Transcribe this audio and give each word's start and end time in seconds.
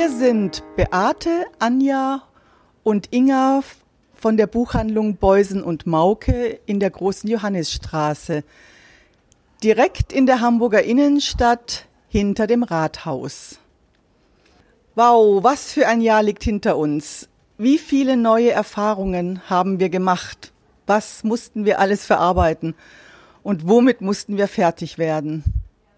Hier 0.00 0.08
sind 0.08 0.64
Beate, 0.76 1.44
Anja 1.58 2.22
und 2.82 3.12
Inga 3.12 3.62
von 4.14 4.38
der 4.38 4.46
Buchhandlung 4.46 5.18
Beusen 5.18 5.62
und 5.62 5.86
Mauke 5.86 6.58
in 6.64 6.80
der 6.80 6.88
großen 6.88 7.28
Johannisstraße. 7.28 8.42
Direkt 9.62 10.10
in 10.14 10.24
der 10.24 10.40
Hamburger 10.40 10.82
Innenstadt 10.82 11.84
hinter 12.08 12.46
dem 12.46 12.62
Rathaus. 12.62 13.58
Wow, 14.94 15.44
was 15.44 15.70
für 15.70 15.86
ein 15.86 16.00
Jahr 16.00 16.22
liegt 16.22 16.44
hinter 16.44 16.78
uns. 16.78 17.28
Wie 17.58 17.76
viele 17.76 18.16
neue 18.16 18.52
Erfahrungen 18.52 19.50
haben 19.50 19.80
wir 19.80 19.90
gemacht? 19.90 20.50
Was 20.86 21.24
mussten 21.24 21.66
wir 21.66 21.78
alles 21.78 22.06
verarbeiten? 22.06 22.74
Und 23.42 23.68
womit 23.68 24.00
mussten 24.00 24.38
wir 24.38 24.48
fertig 24.48 24.96
werden? 24.96 25.44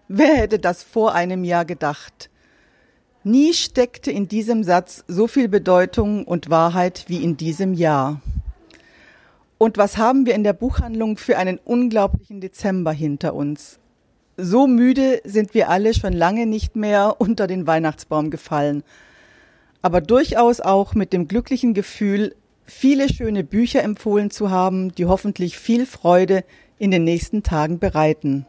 Wer 0.09 0.35
hätte 0.35 0.59
das 0.59 0.83
vor 0.83 1.13
einem 1.13 1.45
Jahr 1.45 1.63
gedacht? 1.63 2.29
Nie 3.25 3.53
steckte 3.53 4.11
in 4.11 4.27
diesem 4.27 4.65
Satz 4.65 5.05
so 5.07 5.27
viel 5.27 5.47
Bedeutung 5.47 6.25
und 6.25 6.49
Wahrheit 6.49 7.05
wie 7.07 7.23
in 7.23 7.37
diesem 7.37 7.73
Jahr. 7.73 8.21
Und 9.57 9.77
was 9.77 9.97
haben 9.97 10.25
wir 10.25 10.35
in 10.35 10.43
der 10.43 10.51
Buchhandlung 10.51 11.15
für 11.15 11.37
einen 11.37 11.57
unglaublichen 11.57 12.41
Dezember 12.41 12.91
hinter 12.91 13.33
uns? 13.33 13.79
So 14.35 14.67
müde 14.67 15.21
sind 15.23 15.53
wir 15.53 15.69
alle 15.69 15.93
schon 15.93 16.11
lange 16.11 16.45
nicht 16.45 16.75
mehr 16.75 17.15
unter 17.19 17.47
den 17.47 17.65
Weihnachtsbaum 17.65 18.29
gefallen, 18.29 18.83
aber 19.81 20.01
durchaus 20.01 20.59
auch 20.59 20.93
mit 20.93 21.13
dem 21.13 21.29
glücklichen 21.29 21.73
Gefühl, 21.73 22.35
viele 22.65 23.07
schöne 23.07 23.45
Bücher 23.45 23.83
empfohlen 23.83 24.31
zu 24.31 24.51
haben, 24.51 24.93
die 24.95 25.05
hoffentlich 25.05 25.57
viel 25.57 25.85
Freude 25.85 26.43
in 26.77 26.91
den 26.91 27.05
nächsten 27.05 27.41
Tagen 27.41 27.79
bereiten. 27.79 28.45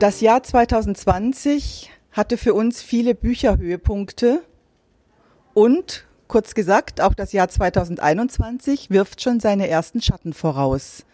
Das 0.00 0.20
Jahr 0.20 0.42
2020 0.42 1.91
hatte 2.12 2.36
für 2.36 2.54
uns 2.54 2.82
viele 2.82 3.14
Bücherhöhepunkte 3.14 4.42
und 5.54 6.06
kurz 6.28 6.54
gesagt, 6.54 7.00
auch 7.00 7.14
das 7.14 7.32
Jahr 7.32 7.48
2021 7.48 8.90
wirft 8.90 9.22
schon 9.22 9.40
seine 9.40 9.68
ersten 9.68 10.00
Schatten 10.00 10.32
voraus. 10.32 11.04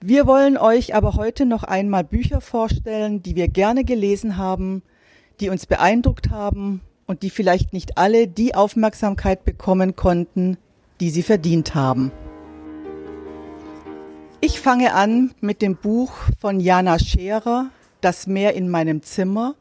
Wir 0.00 0.26
wollen 0.26 0.58
euch 0.58 0.94
aber 0.94 1.14
heute 1.14 1.46
noch 1.46 1.62
einmal 1.62 2.04
Bücher 2.04 2.40
vorstellen, 2.40 3.22
die 3.22 3.34
wir 3.34 3.48
gerne 3.48 3.84
gelesen 3.84 4.36
haben, 4.36 4.82
die 5.40 5.48
uns 5.48 5.66
beeindruckt 5.66 6.30
haben 6.30 6.80
und 7.06 7.22
die 7.22 7.30
vielleicht 7.30 7.72
nicht 7.72 7.96
alle 7.96 8.28
die 8.28 8.54
Aufmerksamkeit 8.54 9.44
bekommen 9.44 9.96
konnten, 9.96 10.58
die 11.00 11.10
sie 11.10 11.22
verdient 11.22 11.74
haben. 11.74 12.12
Ich 14.40 14.60
fange 14.60 14.92
an 14.92 15.34
mit 15.40 15.62
dem 15.62 15.76
Buch 15.76 16.12
von 16.40 16.60
Jana 16.60 16.98
Scherer, 16.98 17.70
Das 18.00 18.26
Meer 18.26 18.54
in 18.54 18.68
meinem 18.68 19.02
Zimmer 19.02 19.54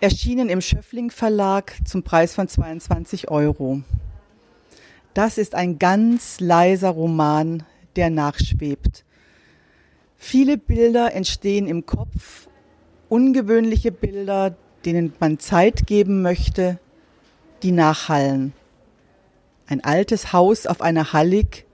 erschienen 0.00 0.48
im 0.48 0.62
Schöffling 0.62 1.10
Verlag 1.10 1.74
zum 1.84 2.02
Preis 2.02 2.34
von 2.34 2.48
22 2.48 3.30
Euro. 3.30 3.82
Das 5.12 5.36
ist 5.36 5.54
ein 5.54 5.78
ganz 5.78 6.40
leiser 6.40 6.90
Roman, 6.90 7.64
der 7.96 8.08
nachschwebt. 8.08 9.04
Viele 10.16 10.56
Bilder 10.56 11.12
entstehen 11.14 11.66
im 11.66 11.84
Kopf, 11.84 12.48
ungewöhnliche 13.08 13.92
Bilder, 13.92 14.56
denen 14.84 15.12
man 15.20 15.38
Zeit 15.38 15.86
geben 15.86 16.22
möchte, 16.22 16.78
die 17.62 17.72
nachhallen. 17.72 18.54
Ein 19.66 19.84
altes 19.84 20.32
Haus 20.32 20.66
auf 20.66 20.80
einer 20.80 21.12
Hallig, 21.12 21.66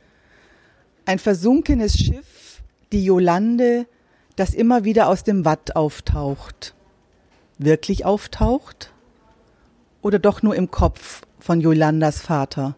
ein 1.05 1.21
versunkenes 1.21 1.97
Schiff, 1.97 2.63
die 2.93 3.05
Jolande, 3.05 3.87
das 4.35 4.53
immer 4.53 4.85
wieder 4.85 5.09
aus 5.09 5.23
dem 5.23 5.45
Watt 5.45 5.77
auftaucht 5.77 6.76
wirklich 7.59 8.05
auftaucht? 8.05 8.93
Oder 10.03 10.19
doch 10.19 10.43
nur 10.43 10.55
im 10.55 10.71
Kopf 10.71 11.23
von 11.39 11.61
Jolandas 11.61 12.21
Vater? 12.21 12.77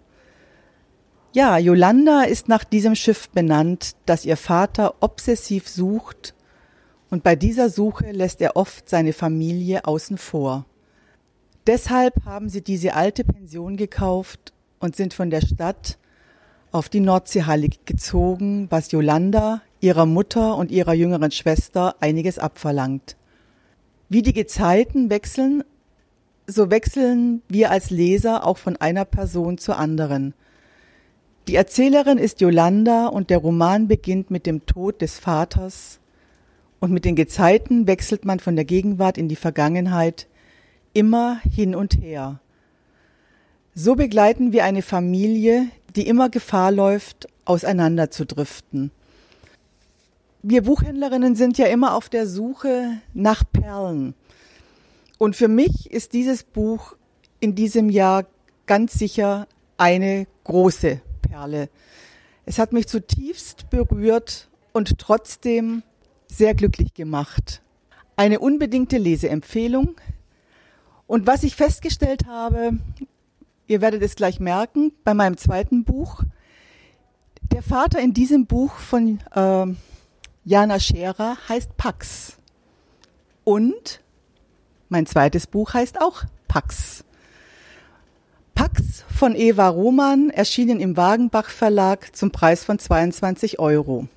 Ja, 1.33 1.59
Jolanda 1.59 2.23
ist 2.23 2.49
nach 2.49 2.65
diesem 2.65 2.95
Schiff 2.95 3.29
benannt, 3.29 3.97
das 4.07 4.25
ihr 4.25 4.37
Vater 4.37 4.95
obsessiv 5.01 5.69
sucht, 5.69 6.35
und 7.11 7.23
bei 7.23 7.37
dieser 7.37 7.71
Suche 7.71 8.11
lässt 8.13 8.41
er 8.41 8.57
oft 8.57 8.89
seine 8.89 9.13
Familie 9.13 9.85
außen 9.85 10.19
vor. 10.19 10.67
Deshalb 11.67 12.25
haben 12.25 12.49
sie 12.49 12.63
diese 12.63 12.95
alte 12.95 13.25
Pension 13.25 13.77
gekauft 13.77 14.55
und 14.79 14.97
sind 14.97 15.13
von 15.13 15.29
der 15.29 15.43
Stadt 15.43 15.99
auf 16.73 16.89
die 16.89 17.01
Nordseehalle 17.01 17.69
gezogen, 17.85 18.67
was 18.71 18.91
Jolanda, 18.91 19.61
ihrer 19.81 20.07
Mutter 20.07 20.57
und 20.57 20.71
ihrer 20.71 20.95
jüngeren 20.95 21.31
Schwester 21.31 21.95
einiges 22.01 22.39
abverlangt. 22.39 23.18
Wie 24.09 24.23
die 24.23 24.33
Gezeiten 24.33 25.11
wechseln, 25.11 25.65
so 26.47 26.71
wechseln 26.71 27.43
wir 27.49 27.71
als 27.71 27.91
Leser 27.91 28.47
auch 28.47 28.57
von 28.57 28.77
einer 28.77 29.05
Person 29.05 29.59
zur 29.59 29.77
anderen. 29.77 30.33
Die 31.47 31.57
Erzählerin 31.57 32.17
ist 32.17 32.41
Yolanda 32.41 33.09
und 33.09 33.29
der 33.29 33.39
Roman 33.39 33.87
beginnt 33.87 34.31
mit 34.31 34.47
dem 34.47 34.65
Tod 34.65 35.03
des 35.03 35.19
Vaters 35.19 36.01
und 36.81 36.91
mit 36.91 37.05
den 37.05 37.17
Gezeiten 37.17 37.87
wechselt 37.87 38.25
man 38.25 38.41
von 38.41 38.57
der 38.57 38.65
Gegenwart 38.65 39.19
in 39.19 39.29
die 39.29 39.37
Vergangenheit 39.37 40.27
immer 40.95 41.41
hin 41.41 41.75
und 41.75 42.01
her. 42.01 42.41
So 43.75 43.95
begleiten 43.95 44.53
wir 44.53 44.65
eine 44.65 44.83
Familie, 44.83 45.69
die 45.97 46.07
immer 46.07 46.31
Gefahr 46.31 46.73
läuft, 46.73 47.29
auseinanderzudriften 47.45 48.91
wir 50.43 50.63
Buchhändlerinnen 50.63 51.35
sind 51.35 51.59
ja 51.59 51.67
immer 51.67 51.95
auf 51.95 52.09
der 52.09 52.27
Suche 52.27 53.01
nach 53.15 53.43
Perlen. 53.53 54.15
Und 55.19 55.35
für 55.35 55.49
mich 55.49 55.91
ist 55.91 56.13
dieses 56.13 56.45
Buch 56.45 56.95
in 57.41 57.55
diesem 57.55 57.91
Jahr 57.91 58.25
ganz 58.67 58.95
sicher 58.95 59.49
eine 59.77 60.27
große 60.45 61.01
Perle. 61.23 61.69
Es 62.47 62.59
hat 62.59 62.73
mich 62.73 62.87
zutiefst 62.87 63.69
berührt 63.71 64.49
und 64.73 64.99
trotzdem 64.99 65.83
sehr 66.29 66.55
glücklich 66.55 66.95
gemacht. 66.95 67.63
Eine 68.17 68.39
unbedingte 68.39 68.99
Leseempfehlung. 68.99 69.97
Und 71.07 71.27
was 71.27 71.43
ich 71.43 71.57
festgestellt 71.57 72.27
habe, 72.27 72.79
ihr 73.67 73.81
werdet 73.81 74.03
es 74.03 74.15
gleich 74.15 74.41
merken, 74.41 74.93
bei 75.05 75.15
meinem 75.15 75.37
zweiten 75.37 75.85
Buch, 75.85 76.23
der 77.53 77.63
Vater 77.63 77.99
in 77.99 78.13
diesem 78.15 78.47
Buch 78.47 78.73
von 78.75 79.21
äh, 79.35 79.67
Jana 80.49 80.81
Scherer 80.81 81.37
heißt 81.51 81.77
Pax. 81.77 82.39
Und 83.45 84.01
mein 84.89 85.05
zweites 85.05 85.47
Buch 85.47 85.75
heißt 85.75 86.01
auch 86.01 86.25
Pax. 86.49 87.05
Pax 88.55 89.05
von 89.15 89.37
Eva 89.37 89.69
Roman 89.69 90.31
erschienen 90.31 90.81
im 90.81 90.97
Wagenbach 90.97 91.51
Verlag 91.51 92.17
zum 92.17 92.31
Preis 92.31 92.65
von 92.65 92.79
22 92.79 93.59
Euro. 93.59 94.09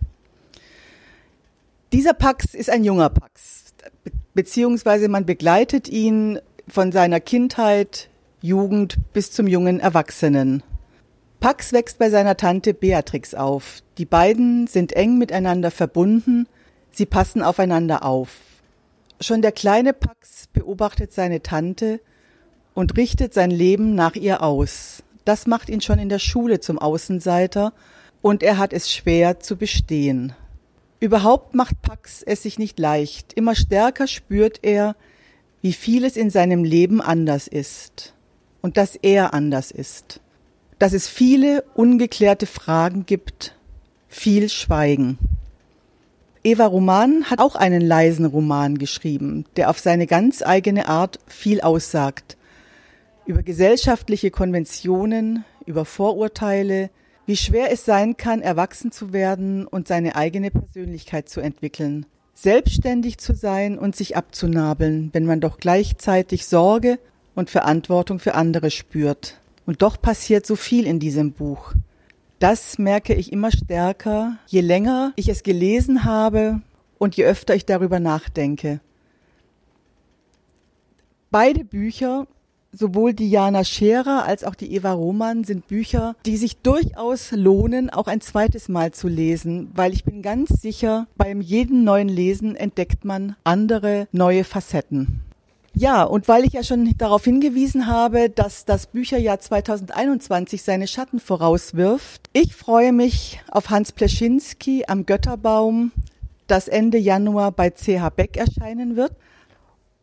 Dieser 1.92 2.13
Pax 2.13 2.54
ist 2.54 2.69
ein 2.69 2.86
junger 2.86 3.10
Pax, 3.10 3.74
beziehungsweise 4.34 5.10
man 5.10 5.25
begleitet 5.25 5.89
ihn 5.89 6.39
von 6.66 6.94
seiner 6.94 7.19
Kindheit, 7.19 8.10
Jugend 8.42 8.95
bis 9.12 9.34
zum 9.34 9.48
jungen 9.48 9.81
Erwachsenen. 9.81 10.63
Pax 11.41 11.73
wächst 11.73 11.97
bei 11.97 12.11
seiner 12.11 12.38
Tante 12.38 12.75
Beatrix 12.75 13.33
auf. 13.33 13.81
Die 13.97 14.05
beiden 14.05 14.67
sind 14.67 14.93
eng 14.93 15.17
miteinander 15.17 15.71
verbunden, 15.71 16.47
sie 16.91 17.07
passen 17.07 17.41
aufeinander 17.41 18.05
auf. 18.05 18.38
Schon 19.19 19.41
der 19.41 19.51
kleine 19.51 19.93
Pax 19.93 20.45
beobachtet 20.53 21.13
seine 21.13 21.41
Tante 21.41 21.99
und 22.75 22.95
richtet 22.95 23.33
sein 23.33 23.49
Leben 23.49 23.95
nach 23.95 24.13
ihr 24.13 24.43
aus. 24.43 25.01
Das 25.25 25.47
macht 25.47 25.69
ihn 25.69 25.81
schon 25.81 25.97
in 25.97 26.09
der 26.09 26.19
Schule 26.19 26.59
zum 26.59 26.77
Außenseiter 26.77 27.73
und 28.21 28.43
er 28.43 28.59
hat 28.59 28.71
es 28.71 28.91
schwer 28.91 29.39
zu 29.39 29.57
bestehen. 29.57 30.33
Überhaupt 30.99 31.55
macht 31.55 31.81
Pax 31.81 32.21
es 32.21 32.43
sich 32.43 32.59
nicht 32.59 32.77
leicht. 32.77 33.33
Immer 33.33 33.55
stärker 33.55 34.05
spürt 34.05 34.59
er, 34.61 34.95
wie 35.63 35.73
vieles 35.73 36.17
in 36.17 36.29
seinem 36.29 36.63
Leben 36.63 37.01
anders 37.01 37.47
ist 37.47 38.13
und 38.61 38.77
dass 38.77 38.95
er 38.95 39.33
anders 39.33 39.71
ist 39.71 40.21
dass 40.81 40.94
es 40.94 41.07
viele 41.07 41.63
ungeklärte 41.75 42.48
Fragen 42.48 43.06
gibt, 43.06 43.56
viel 44.07 44.50
Schweigen. 44.50 45.19
Eva 46.44 46.66
Roman 46.66 47.25
hat 47.25 47.38
auch 47.38 47.56
einen 47.56 47.81
leisen 47.81 48.25
Roman 48.25 48.80
geschrieben, 48.80 49.45
der 49.57 49.69
auf 49.69 49.78
seine 49.78 50.07
ganz 50.07 50.42
eigene 50.42 50.88
Art 50.88 51.19
viel 51.28 51.62
aussagt. 51.62 52.36
Über 53.28 53.44
gesellschaftliche 53.44 54.31
Konventionen, 54.31 55.45
über 55.68 55.86
Vorurteile, 55.86 56.89
wie 57.27 57.38
schwer 57.38 57.72
es 57.72 57.86
sein 57.86 58.18
kann, 58.18 58.42
erwachsen 58.42 58.92
zu 58.92 59.13
werden 59.13 59.68
und 59.68 59.88
seine 59.88 60.16
eigene 60.16 60.50
Persönlichkeit 60.50 61.30
zu 61.30 61.42
entwickeln. 61.42 62.07
Selbstständig 62.34 63.19
zu 63.19 63.36
sein 63.36 63.77
und 63.77 63.95
sich 63.95 64.18
abzunabeln, 64.18 65.12
wenn 65.13 65.27
man 65.27 65.42
doch 65.42 65.60
gleichzeitig 65.60 66.48
Sorge 66.48 66.98
und 67.36 67.51
Verantwortung 67.51 68.18
für 68.18 68.34
andere 68.34 68.72
spürt. 68.72 69.40
Und 69.71 69.81
doch 69.81 70.01
passiert 70.01 70.45
so 70.45 70.57
viel 70.57 70.85
in 70.85 71.00
diesem 71.00 71.31
Buch. 71.31 71.71
Das 72.39 72.77
merke 72.77 73.13
ich 73.13 73.31
immer 73.31 73.53
stärker, 73.53 74.35
je 74.45 74.59
länger 74.59 75.13
ich 75.15 75.29
es 75.29 75.44
gelesen 75.44 76.03
habe 76.03 76.59
und 76.97 77.15
je 77.15 77.23
öfter 77.23 77.56
ich 77.56 77.65
darüber 77.65 78.01
nachdenke. 78.01 78.81
Beide 81.29 81.63
Bücher, 81.63 82.27
sowohl 82.73 83.13
die 83.13 83.29
Jana 83.29 83.63
Scherer 83.63 84.25
als 84.25 84.44
auch 84.44 84.56
die 84.56 84.73
Eva 84.75 84.91
Roman, 84.91 85.45
sind 85.45 85.68
Bücher, 85.68 86.17
die 86.25 86.35
sich 86.35 86.57
durchaus 86.57 87.31
lohnen, 87.31 87.89
auch 87.89 88.07
ein 88.07 88.19
zweites 88.19 88.67
Mal 88.67 88.91
zu 88.91 89.07
lesen, 89.07 89.71
weil 89.74 89.94
ich 89.94 90.03
bin 90.03 90.21
ganz 90.21 90.50
sicher, 90.50 91.07
beim 91.15 91.39
jedem 91.39 91.85
neuen 91.85 92.09
Lesen 92.09 92.57
entdeckt 92.57 93.06
man 93.06 93.38
andere 93.45 94.09
neue 94.12 94.44
Facetten. 94.44 95.21
Ja, 95.73 96.03
und 96.03 96.27
weil 96.27 96.44
ich 96.44 96.53
ja 96.53 96.63
schon 96.63 96.94
darauf 96.97 97.23
hingewiesen 97.23 97.88
habe, 97.88 98.29
dass 98.29 98.65
das 98.65 98.88
Bücherjahr 98.88 99.39
2021 99.39 100.62
seine 100.63 100.85
Schatten 100.88 101.19
vorauswirft, 101.19 102.29
ich 102.33 102.56
freue 102.56 102.91
mich 102.91 103.41
auf 103.50 103.69
Hans 103.69 103.94
Pleschinski 103.94 104.83
am 104.88 105.06
Götterbaum, 105.06 105.91
das 106.47 106.68
Ende 106.68 106.97
Januar 106.97 107.53
bei 107.53 107.69
CH 107.69 108.09
Beck 108.13 108.35
erscheinen 108.35 108.97
wird. 108.97 109.15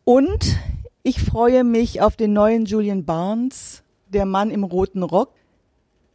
Und 0.05 0.57
ich 1.03 1.21
freue 1.21 1.63
mich 1.63 2.01
auf 2.01 2.15
den 2.15 2.33
neuen 2.33 2.65
Julian 2.65 3.05
Barnes, 3.05 3.83
der 4.07 4.25
Mann 4.25 4.49
im 4.49 4.63
roten 4.63 5.03
Rock, 5.03 5.33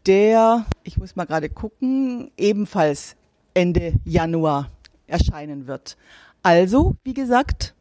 der, 0.04 0.66
ich 0.82 0.98
muss 0.98 1.14
mal 1.14 1.26
gerade 1.26 1.48
gucken, 1.48 2.32
ebenfalls 2.36 3.14
Ende 3.54 3.94
Januar 4.04 4.70
erscheinen 5.06 5.68
wird. 5.68 5.96
Also, 6.42 6.96
wie 7.04 7.14
gesagt, 7.14 7.74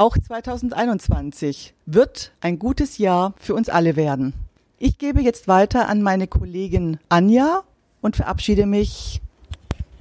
auch 0.00 0.16
2021 0.16 1.74
wird 1.84 2.32
ein 2.40 2.58
gutes 2.58 2.96
Jahr 2.96 3.34
für 3.38 3.54
uns 3.54 3.68
alle 3.68 3.96
werden. 3.96 4.32
Ich 4.78 4.96
gebe 4.96 5.20
jetzt 5.20 5.46
weiter 5.46 5.90
an 5.90 6.00
meine 6.00 6.26
Kollegin 6.26 6.98
Anja 7.10 7.64
und 8.00 8.16
verabschiede 8.16 8.64
mich. 8.64 9.20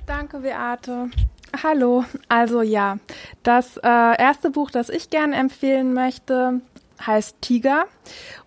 Danke, 0.05 0.39
Beate. 0.39 1.09
Hallo, 1.63 2.05
also 2.29 2.61
ja, 2.61 2.97
das 3.43 3.75
äh, 3.75 3.81
erste 3.83 4.51
Buch, 4.51 4.71
das 4.71 4.87
ich 4.87 5.09
gerne 5.09 5.35
empfehlen 5.35 5.93
möchte, 5.93 6.61
heißt 7.05 7.35
Tiger 7.41 7.85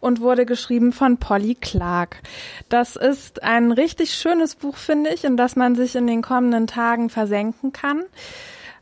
und 0.00 0.20
wurde 0.20 0.46
geschrieben 0.46 0.93
von 0.93 1.19
Polly 1.19 1.54
Clark. 1.54 2.22
Das 2.70 2.96
ist 2.96 3.43
ein 3.43 3.72
richtig 3.72 4.14
schönes 4.14 4.54
Buch, 4.54 4.76
finde 4.76 5.10
ich, 5.10 5.25
in 5.25 5.37
das 5.37 5.54
man 5.56 5.75
sich 5.75 5.96
in 5.96 6.06
den 6.06 6.22
kommenden 6.22 6.66
Tagen 6.66 7.10
versenken 7.10 7.75
kann. 7.75 8.04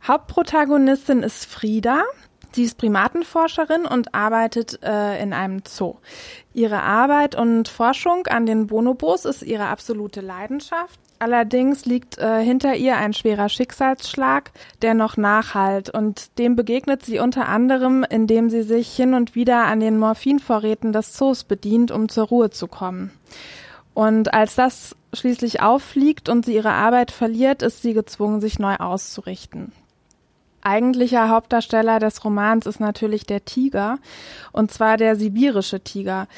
Hauptprotagonistin 0.07 1.25
ist 1.25 1.47
Frieda. 1.47 2.05
Sie 2.53 2.65
ist 2.65 2.79
Primatenforscherin 2.79 3.87
und 3.87 4.15
arbeitet 4.15 4.83
äh, 4.83 5.23
in 5.23 5.33
einem 5.33 5.63
Zoo. 5.67 5.97
Ihre 6.53 6.83
Arbeit 6.83 7.37
und 7.37 7.69
Forschung 7.69 8.27
an 8.27 8.45
den 8.45 8.67
Bonobos 8.67 9.25
ist 9.25 9.43
ihre 9.43 9.67
absolute 9.67 10.21
Leidenschaft. 10.21 10.99
Allerdings 11.21 11.85
liegt 11.85 12.19
äh, 12.19 12.43
hinter 12.43 12.75
ihr 12.75 12.97
ein 12.97 13.13
schwerer 13.13 13.49
Schicksalsschlag, 13.49 14.51
der 14.83 14.95
noch 14.95 15.17
nachhalt 15.17 15.91
und 15.91 16.39
dem 16.39 16.57
begegnet 16.57 17.05
sie 17.05 17.21
unter 17.21 17.47
anderem, 17.47 18.05
indem 18.09 18.51
sie 18.51 18.63
sich 18.63 18.91
hin 18.97 19.15
und 19.15 19.35
wieder 19.35 19.67
an 19.67 19.81
den 19.81 19.99
Morphinvorräten 19.99 20.93
des 20.93 21.13
Zoos 21.13 21.45
bedient, 21.45 21.91
um 21.91 22.09
zur 22.09 22.27
Ruhe 22.27 22.51
zu 22.51 22.67
kommen. 22.67 23.13
Und 23.95 24.33
als 24.33 24.55
das 24.55 24.97
schließlich 25.13 25.61
auffliegt 25.61 26.29
und 26.29 26.47
sie 26.47 26.55
ihre 26.55 26.73
Arbeit 26.73 27.11
verliert, 27.11 27.63
ist 27.63 27.83
sie 27.83 27.93
gezwungen, 27.93 28.41
sich 28.41 28.59
neu 28.59 28.77
auszurichten. 28.77 29.73
Eigentlicher 30.63 31.29
Hauptdarsteller 31.29 31.99
des 31.99 32.25
Romans 32.25 32.67
ist 32.67 32.81
natürlich 32.81 33.25
der 33.25 33.45
Tiger, 33.45 33.99
und 34.53 34.71
zwar 34.71 34.97
der 34.97 35.17
sibirische 35.17 35.81
Tiger, 35.81 36.29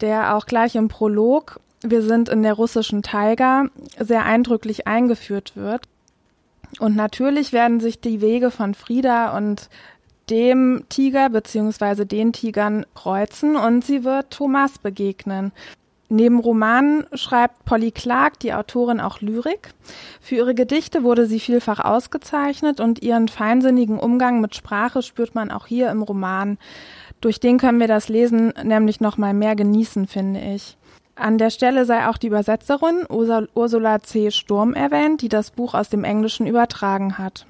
der 0.00 0.36
auch 0.36 0.46
gleich 0.46 0.74
im 0.74 0.88
Prolog, 0.88 1.60
wir 1.82 2.02
sind 2.02 2.28
in 2.28 2.42
der 2.42 2.54
russischen 2.54 3.02
Taiga, 3.02 3.66
sehr 3.98 4.24
eindrücklich 4.24 4.86
eingeführt 4.86 5.56
wird. 5.56 5.82
Und 6.78 6.94
natürlich 6.94 7.52
werden 7.52 7.80
sich 7.80 8.00
die 8.00 8.20
Wege 8.20 8.50
von 8.50 8.74
Frieda 8.74 9.36
und 9.36 9.68
dem 10.28 10.84
Tiger 10.88 11.28
beziehungsweise 11.28 12.06
den 12.06 12.32
Tigern 12.32 12.86
kreuzen 12.94 13.56
und 13.56 13.84
sie 13.84 14.04
wird 14.04 14.30
Thomas 14.30 14.78
begegnen. 14.78 15.52
Neben 16.12 16.40
Romanen 16.40 17.06
schreibt 17.12 17.64
Polly 17.64 17.92
Clark, 17.92 18.40
die 18.40 18.52
Autorin, 18.52 19.00
auch 19.00 19.20
Lyrik. 19.20 19.72
Für 20.20 20.34
ihre 20.34 20.56
Gedichte 20.56 21.04
wurde 21.04 21.26
sie 21.26 21.38
vielfach 21.38 21.78
ausgezeichnet 21.78 22.80
und 22.80 23.00
ihren 23.00 23.28
feinsinnigen 23.28 23.96
Umgang 23.96 24.40
mit 24.40 24.56
Sprache 24.56 25.02
spürt 25.02 25.36
man 25.36 25.52
auch 25.52 25.66
hier 25.66 25.88
im 25.88 26.02
Roman. 26.02 26.58
Durch 27.20 27.38
den 27.38 27.58
können 27.58 27.78
wir 27.78 27.86
das 27.86 28.08
Lesen 28.08 28.52
nämlich 28.60 29.00
noch 29.00 29.18
mal 29.18 29.34
mehr 29.34 29.54
genießen, 29.54 30.08
finde 30.08 30.40
ich. 30.40 30.76
An 31.14 31.38
der 31.38 31.50
Stelle 31.50 31.84
sei 31.84 32.08
auch 32.08 32.18
die 32.18 32.26
Übersetzerin 32.26 33.06
Ursula 33.08 34.02
C. 34.02 34.32
Sturm 34.32 34.74
erwähnt, 34.74 35.22
die 35.22 35.28
das 35.28 35.52
Buch 35.52 35.74
aus 35.74 35.90
dem 35.90 36.02
Englischen 36.02 36.48
übertragen 36.48 37.18
hat. 37.18 37.46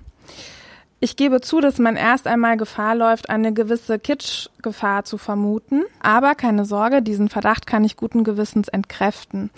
Ich 1.03 1.17
gebe 1.17 1.41
zu, 1.41 1.61
dass 1.61 1.79
man 1.79 1.97
erst 1.97 2.27
einmal 2.27 2.59
Gefahr 2.59 2.95
läuft, 2.95 3.31
eine 3.31 3.55
gewisse 3.55 3.99
Kitsch-Gefahr 3.99 5.05
zu 5.05 5.17
vermuten. 5.17 5.85
Aber 6.03 6.35
keine 6.35 6.67
Sorge, 6.67 7.01
diesen 7.01 7.31
Verdacht 7.31 7.67
kann 7.67 7.85
ich 7.85 7.97
guten 7.97 8.23
Gewissens 8.23 8.69
entkräften. 8.69 9.51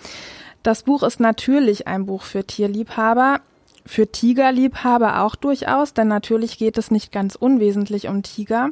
Das 0.63 0.83
Buch 0.83 1.03
ist 1.03 1.19
natürlich 1.19 1.85
ein 1.85 2.05
Buch 2.05 2.23
für 2.23 2.45
Tierliebhaber, 2.45 3.41
für 3.85 4.09
Tigerliebhaber 4.09 5.21
auch 5.21 5.35
durchaus, 5.35 5.93
denn 5.93 6.07
natürlich 6.07 6.57
geht 6.57 6.77
es 6.77 6.89
nicht 6.89 7.11
ganz 7.11 7.35
unwesentlich 7.35 8.07
um 8.07 8.23
Tiger. 8.23 8.69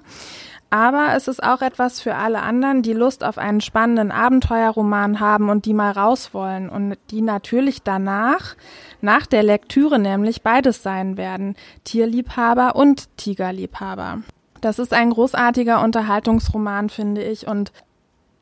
Aber 0.70 1.10
es 1.18 1.28
ist 1.28 1.44
auch 1.44 1.62
etwas 1.62 2.00
für 2.00 2.16
alle 2.16 2.42
anderen, 2.42 2.82
die 2.82 2.94
Lust 2.94 3.26
auf 3.26 3.38
einen 3.38 3.60
spannenden 3.60 4.10
Abenteuerroman 4.10 5.20
haben 5.20 5.50
und 5.50 5.66
die 5.66 5.74
mal 5.74 5.92
raus 5.92 6.34
wollen 6.34 6.70
und 6.70 6.96
die 7.10 7.22
natürlich 7.22 7.84
danach, 7.84 8.56
nach 9.04 9.26
der 9.26 9.44
Lektüre 9.44 10.00
nämlich 10.00 10.42
beides 10.42 10.84
sein 10.84 11.18
werden, 11.18 11.56
Tierliebhaber 11.84 12.76
und 12.76 13.16
Tigerliebhaber. 13.18 14.22
Das 14.62 14.80
ist 14.80 14.94
ein 14.94 15.10
großartiger 15.10 15.82
Unterhaltungsroman, 15.82 16.90
finde 16.90 17.24
ich, 17.24 17.48
und 17.48 17.72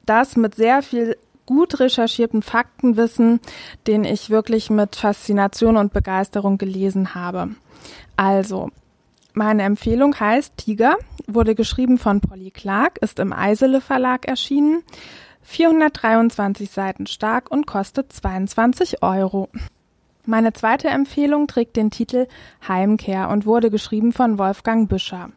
das 0.05 0.35
mit 0.35 0.55
sehr 0.55 0.81
viel 0.81 1.17
gut 1.45 1.79
recherchierten 1.79 2.41
Faktenwissen, 2.41 3.39
den 3.87 4.03
ich 4.03 4.29
wirklich 4.29 4.69
mit 4.69 4.95
Faszination 4.95 5.77
und 5.77 5.93
Begeisterung 5.93 6.57
gelesen 6.57 7.15
habe. 7.15 7.49
Also, 8.17 8.69
meine 9.33 9.63
Empfehlung 9.63 10.19
heißt 10.19 10.57
Tiger, 10.57 10.97
wurde 11.25 11.55
geschrieben 11.55 11.97
von 11.97 12.21
Polly 12.21 12.51
Clark, 12.51 12.99
ist 13.01 13.19
im 13.19 13.33
Eisele 13.33 13.81
Verlag 13.81 14.27
erschienen, 14.27 14.83
423 15.41 16.69
Seiten 16.69 17.07
stark 17.07 17.49
und 17.49 17.65
kostet 17.65 18.13
22 18.13 19.01
Euro. 19.01 19.49
Meine 20.29 20.53
zweite 20.53 20.89
Empfehlung 20.89 21.47
trägt 21.47 21.75
den 21.75 21.89
Titel 21.89 22.27
Heimkehr 22.67 23.29
und 23.29 23.47
wurde 23.47 23.71
geschrieben 23.71 24.13
von 24.13 24.37
Wolfgang 24.37 24.87
Büscher. 24.87 25.31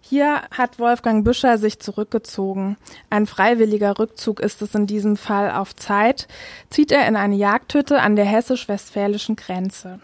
Hier 0.00 0.42
hat 0.52 0.78
Wolfgang 0.78 1.24
Büscher 1.24 1.58
sich 1.58 1.80
zurückgezogen. 1.80 2.76
Ein 3.10 3.26
freiwilliger 3.26 3.98
Rückzug 3.98 4.38
ist 4.38 4.62
es 4.62 4.76
in 4.76 4.86
diesem 4.86 5.16
Fall 5.16 5.50
auf 5.50 5.74
Zeit, 5.74 6.28
zieht 6.70 6.92
er 6.92 7.08
in 7.08 7.16
eine 7.16 7.34
Jagdhütte 7.34 8.00
an 8.00 8.14
der 8.14 8.24
hessisch-westfälischen 8.24 9.34
Grenze. 9.34 9.98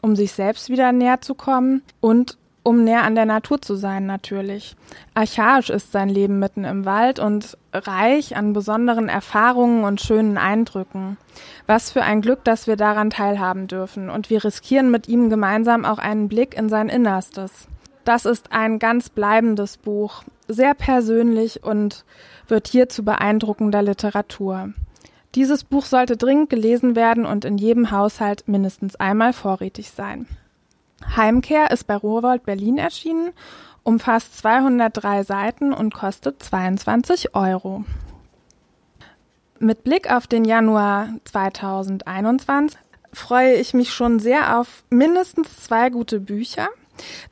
Um 0.00 0.16
sich 0.16 0.32
selbst 0.32 0.70
wieder 0.70 0.92
näher 0.92 1.20
zu 1.20 1.34
kommen 1.34 1.82
und 2.00 2.38
um 2.64 2.82
näher 2.82 3.04
an 3.04 3.14
der 3.14 3.26
Natur 3.26 3.62
zu 3.62 3.76
sein 3.76 4.06
natürlich. 4.06 4.74
Archaisch 5.12 5.70
ist 5.70 5.92
sein 5.92 6.08
Leben 6.08 6.40
mitten 6.40 6.64
im 6.64 6.84
Wald 6.84 7.20
und 7.20 7.56
reich 7.72 8.36
an 8.36 8.54
besonderen 8.54 9.08
Erfahrungen 9.08 9.84
und 9.84 10.00
schönen 10.00 10.38
Eindrücken. 10.38 11.18
Was 11.66 11.92
für 11.92 12.02
ein 12.02 12.22
Glück, 12.22 12.42
dass 12.42 12.66
wir 12.66 12.76
daran 12.76 13.10
teilhaben 13.10 13.68
dürfen 13.68 14.10
und 14.10 14.30
wir 14.30 14.42
riskieren 14.42 14.90
mit 14.90 15.08
ihm 15.08 15.30
gemeinsam 15.30 15.84
auch 15.84 15.98
einen 15.98 16.28
Blick 16.28 16.56
in 16.56 16.68
sein 16.68 16.88
Innerstes. 16.88 17.68
Das 18.04 18.24
ist 18.24 18.52
ein 18.52 18.78
ganz 18.78 19.10
bleibendes 19.10 19.76
Buch, 19.76 20.24
sehr 20.48 20.74
persönlich 20.74 21.62
und 21.62 22.04
wird 22.48 22.66
hier 22.66 22.88
zu 22.88 23.04
beeindruckender 23.04 23.82
Literatur. 23.82 24.70
Dieses 25.34 25.64
Buch 25.64 25.84
sollte 25.84 26.16
dringend 26.16 26.48
gelesen 26.48 26.96
werden 26.96 27.26
und 27.26 27.44
in 27.44 27.58
jedem 27.58 27.90
Haushalt 27.90 28.44
mindestens 28.46 28.96
einmal 28.96 29.32
vorrätig 29.32 29.90
sein. 29.90 30.26
Heimkehr 31.16 31.70
ist 31.70 31.86
bei 31.86 31.96
Rowold 31.96 32.44
Berlin 32.44 32.78
erschienen, 32.78 33.30
umfasst 33.82 34.36
203 34.38 35.24
Seiten 35.24 35.72
und 35.72 35.94
kostet 35.94 36.42
22 36.42 37.34
Euro. 37.34 37.84
Mit 39.58 39.84
Blick 39.84 40.10
auf 40.10 40.26
den 40.26 40.44
Januar 40.44 41.08
2021 41.24 42.78
freue 43.12 43.54
ich 43.54 43.74
mich 43.74 43.92
schon 43.92 44.18
sehr 44.18 44.58
auf 44.58 44.84
mindestens 44.90 45.62
zwei 45.62 45.90
gute 45.90 46.20
Bücher. 46.20 46.68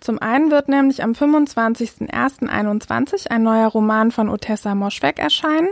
Zum 0.00 0.19
einen 0.21 0.50
wird 0.50 0.69
nämlich 0.69 1.02
am 1.02 1.12
25.01.21 1.12 3.28
ein 3.28 3.42
neuer 3.42 3.69
Roman 3.69 4.11
von 4.11 4.28
Otessa 4.28 4.75
Moschweg 4.75 5.19
erscheinen. 5.19 5.69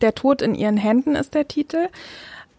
Der 0.00 0.14
Tod 0.14 0.42
in 0.42 0.54
ihren 0.54 0.76
Händen 0.76 1.14
ist 1.14 1.34
der 1.34 1.48
Titel. 1.48 1.88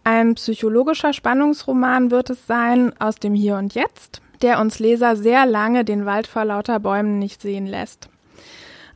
Ein 0.04 0.36
psychologischer 0.36 1.14
Spannungsroman 1.14 2.12
wird 2.12 2.32
es 2.32 2.48
sein 2.48 2.94
aus 3.00 3.18
dem 3.18 3.34
Hier 3.34 3.58
und 3.58 3.76
Jetzt, 3.76 4.22
der 4.42 4.60
uns 4.60 4.80
Leser 4.80 5.16
sehr 5.16 5.46
lange 5.46 5.86
den 5.86 6.06
Wald 6.06 6.28
vor 6.28 6.46
lauter 6.46 6.80
Bäumen 6.80 7.20
nicht 7.20 7.42
sehen 7.42 7.66
lässt. 7.66 8.10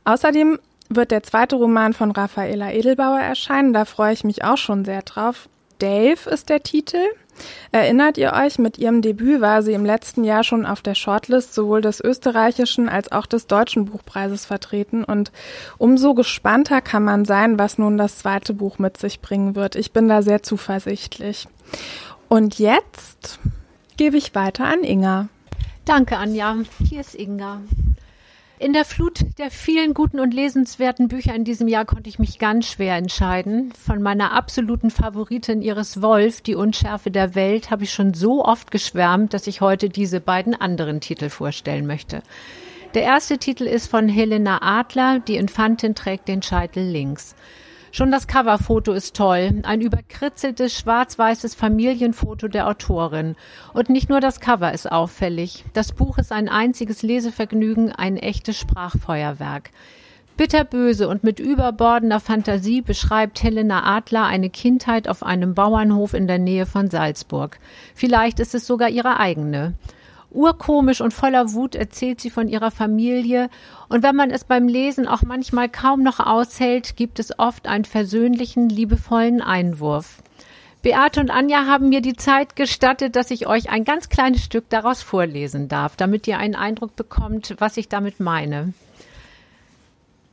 Außerdem 0.04 0.58
wird 0.88 1.10
der 1.10 1.22
zweite 1.22 1.56
Roman 1.56 1.92
von 1.92 2.10
Raffaela 2.10 2.72
Edelbauer 2.72 3.20
erscheinen. 3.20 3.72
Da 3.72 3.84
freue 3.84 4.12
ich 4.12 4.24
mich 4.24 4.44
auch 4.44 4.58
schon 4.58 4.84
sehr 4.84 5.02
drauf. 5.02 5.48
Dave 5.78 6.30
ist 6.30 6.48
der 6.48 6.62
Titel. 6.62 6.98
Erinnert 7.70 8.16
ihr 8.16 8.32
euch, 8.32 8.58
mit 8.58 8.78
ihrem 8.78 9.02
Debüt 9.02 9.42
war 9.42 9.62
sie 9.62 9.74
im 9.74 9.84
letzten 9.84 10.24
Jahr 10.24 10.42
schon 10.42 10.64
auf 10.64 10.80
der 10.80 10.94
Shortlist 10.94 11.52
sowohl 11.54 11.82
des 11.82 12.00
österreichischen 12.00 12.88
als 12.88 13.12
auch 13.12 13.26
des 13.26 13.46
deutschen 13.46 13.84
Buchpreises 13.84 14.46
vertreten 14.46 15.04
und 15.04 15.32
umso 15.76 16.14
gespannter 16.14 16.80
kann 16.80 17.04
man 17.04 17.26
sein, 17.26 17.58
was 17.58 17.76
nun 17.76 17.98
das 17.98 18.18
zweite 18.18 18.54
Buch 18.54 18.78
mit 18.78 18.96
sich 18.96 19.20
bringen 19.20 19.54
wird. 19.54 19.76
Ich 19.76 19.92
bin 19.92 20.08
da 20.08 20.22
sehr 20.22 20.42
zuversichtlich. 20.42 21.46
Und 22.28 22.58
jetzt 22.58 23.38
gebe 23.98 24.16
ich 24.16 24.34
weiter 24.34 24.64
an 24.64 24.82
Inga. 24.82 25.28
Danke, 25.86 26.18
Anja. 26.18 26.56
Hier 26.84 27.00
ist 27.00 27.14
Inga. 27.14 27.62
In 28.58 28.72
der 28.72 28.84
Flut 28.84 29.20
der 29.38 29.52
vielen 29.52 29.94
guten 29.94 30.18
und 30.18 30.34
lesenswerten 30.34 31.06
Bücher 31.06 31.32
in 31.32 31.44
diesem 31.44 31.68
Jahr 31.68 31.84
konnte 31.84 32.08
ich 32.08 32.18
mich 32.18 32.40
ganz 32.40 32.66
schwer 32.66 32.96
entscheiden. 32.96 33.72
Von 33.72 34.02
meiner 34.02 34.32
absoluten 34.32 34.90
Favoritin 34.90 35.62
Iris 35.62 36.02
Wolf, 36.02 36.40
Die 36.40 36.56
Unschärfe 36.56 37.12
der 37.12 37.36
Welt, 37.36 37.70
habe 37.70 37.84
ich 37.84 37.92
schon 37.92 38.14
so 38.14 38.44
oft 38.44 38.72
geschwärmt, 38.72 39.32
dass 39.32 39.46
ich 39.46 39.60
heute 39.60 39.88
diese 39.88 40.20
beiden 40.20 40.60
anderen 40.60 41.00
Titel 41.00 41.28
vorstellen 41.28 41.86
möchte. 41.86 42.20
Der 42.94 43.02
erste 43.02 43.38
Titel 43.38 43.68
ist 43.68 43.86
von 43.86 44.08
Helena 44.08 44.58
Adler, 44.62 45.20
Die 45.20 45.36
Infantin 45.36 45.94
trägt 45.94 46.26
den 46.26 46.42
Scheitel 46.42 46.82
links. 46.82 47.36
Schon 47.96 48.10
das 48.10 48.26
Coverfoto 48.26 48.92
ist 48.92 49.16
toll. 49.16 49.62
Ein 49.62 49.80
überkritzeltes 49.80 50.78
schwarz-weißes 50.78 51.54
Familienfoto 51.54 52.46
der 52.46 52.68
Autorin. 52.68 53.36
Und 53.72 53.88
nicht 53.88 54.10
nur 54.10 54.20
das 54.20 54.38
Cover 54.38 54.70
ist 54.70 54.92
auffällig. 54.92 55.64
Das 55.72 55.92
Buch 55.92 56.18
ist 56.18 56.30
ein 56.30 56.50
einziges 56.50 57.00
Lesevergnügen, 57.00 57.92
ein 57.92 58.18
echtes 58.18 58.58
Sprachfeuerwerk. 58.58 59.70
Bitterböse 60.36 61.08
und 61.08 61.24
mit 61.24 61.40
überbordender 61.40 62.20
Fantasie 62.20 62.82
beschreibt 62.82 63.42
Helena 63.42 63.96
Adler 63.96 64.26
eine 64.26 64.50
Kindheit 64.50 65.08
auf 65.08 65.22
einem 65.22 65.54
Bauernhof 65.54 66.12
in 66.12 66.26
der 66.26 66.38
Nähe 66.38 66.66
von 66.66 66.90
Salzburg. 66.90 67.58
Vielleicht 67.94 68.40
ist 68.40 68.54
es 68.54 68.66
sogar 68.66 68.90
ihre 68.90 69.18
eigene. 69.18 69.72
Urkomisch 70.36 71.00
und 71.00 71.14
voller 71.14 71.54
Wut 71.54 71.74
erzählt 71.74 72.20
sie 72.20 72.28
von 72.28 72.46
ihrer 72.48 72.70
Familie, 72.70 73.48
und 73.88 74.02
wenn 74.02 74.14
man 74.14 74.30
es 74.30 74.44
beim 74.44 74.68
Lesen 74.68 75.08
auch 75.08 75.22
manchmal 75.22 75.68
kaum 75.70 76.02
noch 76.02 76.20
aushält, 76.20 76.94
gibt 76.94 77.18
es 77.18 77.38
oft 77.38 77.66
einen 77.66 77.86
versöhnlichen, 77.86 78.68
liebevollen 78.68 79.40
Einwurf. 79.40 80.22
Beate 80.82 81.20
und 81.20 81.30
Anja 81.30 81.66
haben 81.66 81.88
mir 81.88 82.02
die 82.02 82.14
Zeit 82.14 82.54
gestattet, 82.54 83.16
dass 83.16 83.30
ich 83.30 83.46
euch 83.46 83.70
ein 83.70 83.84
ganz 83.84 84.08
kleines 84.10 84.44
Stück 84.44 84.68
daraus 84.68 85.02
vorlesen 85.02 85.68
darf, 85.68 85.96
damit 85.96 86.28
ihr 86.28 86.38
einen 86.38 86.54
Eindruck 86.54 86.94
bekommt, 86.96 87.56
was 87.58 87.76
ich 87.78 87.88
damit 87.88 88.20
meine. 88.20 88.74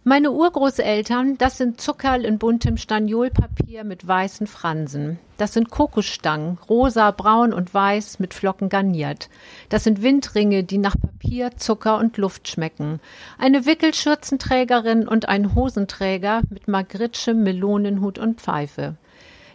Meine 0.05 0.31
Urgroßeltern, 0.31 1.37
das 1.37 1.57
sind 1.57 1.79
Zuckerl 1.79 2.25
in 2.25 2.37
buntem 2.37 2.75
Staniolpapier 2.75 3.85
mit 3.85 4.05
weißen 4.05 4.47
Fransen. 4.47 5.17
Das 5.37 5.53
sind 5.53 5.69
Kokosstangen, 5.71 6.57
rosa, 6.69 7.11
braun 7.11 7.53
und 7.53 7.73
weiß 7.73 8.19
mit 8.19 8.33
Flocken 8.33 8.67
garniert. 8.67 9.29
Das 9.69 9.85
sind 9.85 10.01
Windringe, 10.01 10.65
die 10.65 10.77
nach 10.77 10.97
Papier, 10.99 11.51
Zucker 11.55 11.99
und 11.99 12.17
Luft 12.17 12.49
schmecken. 12.49 12.99
Eine 13.37 13.65
Wickelschürzenträgerin 13.65 15.07
und 15.07 15.29
ein 15.29 15.55
Hosenträger 15.55 16.41
mit 16.49 16.67
Magritschem, 16.67 17.41
Melonenhut 17.41 18.19
und 18.19 18.41
Pfeife. 18.41 18.97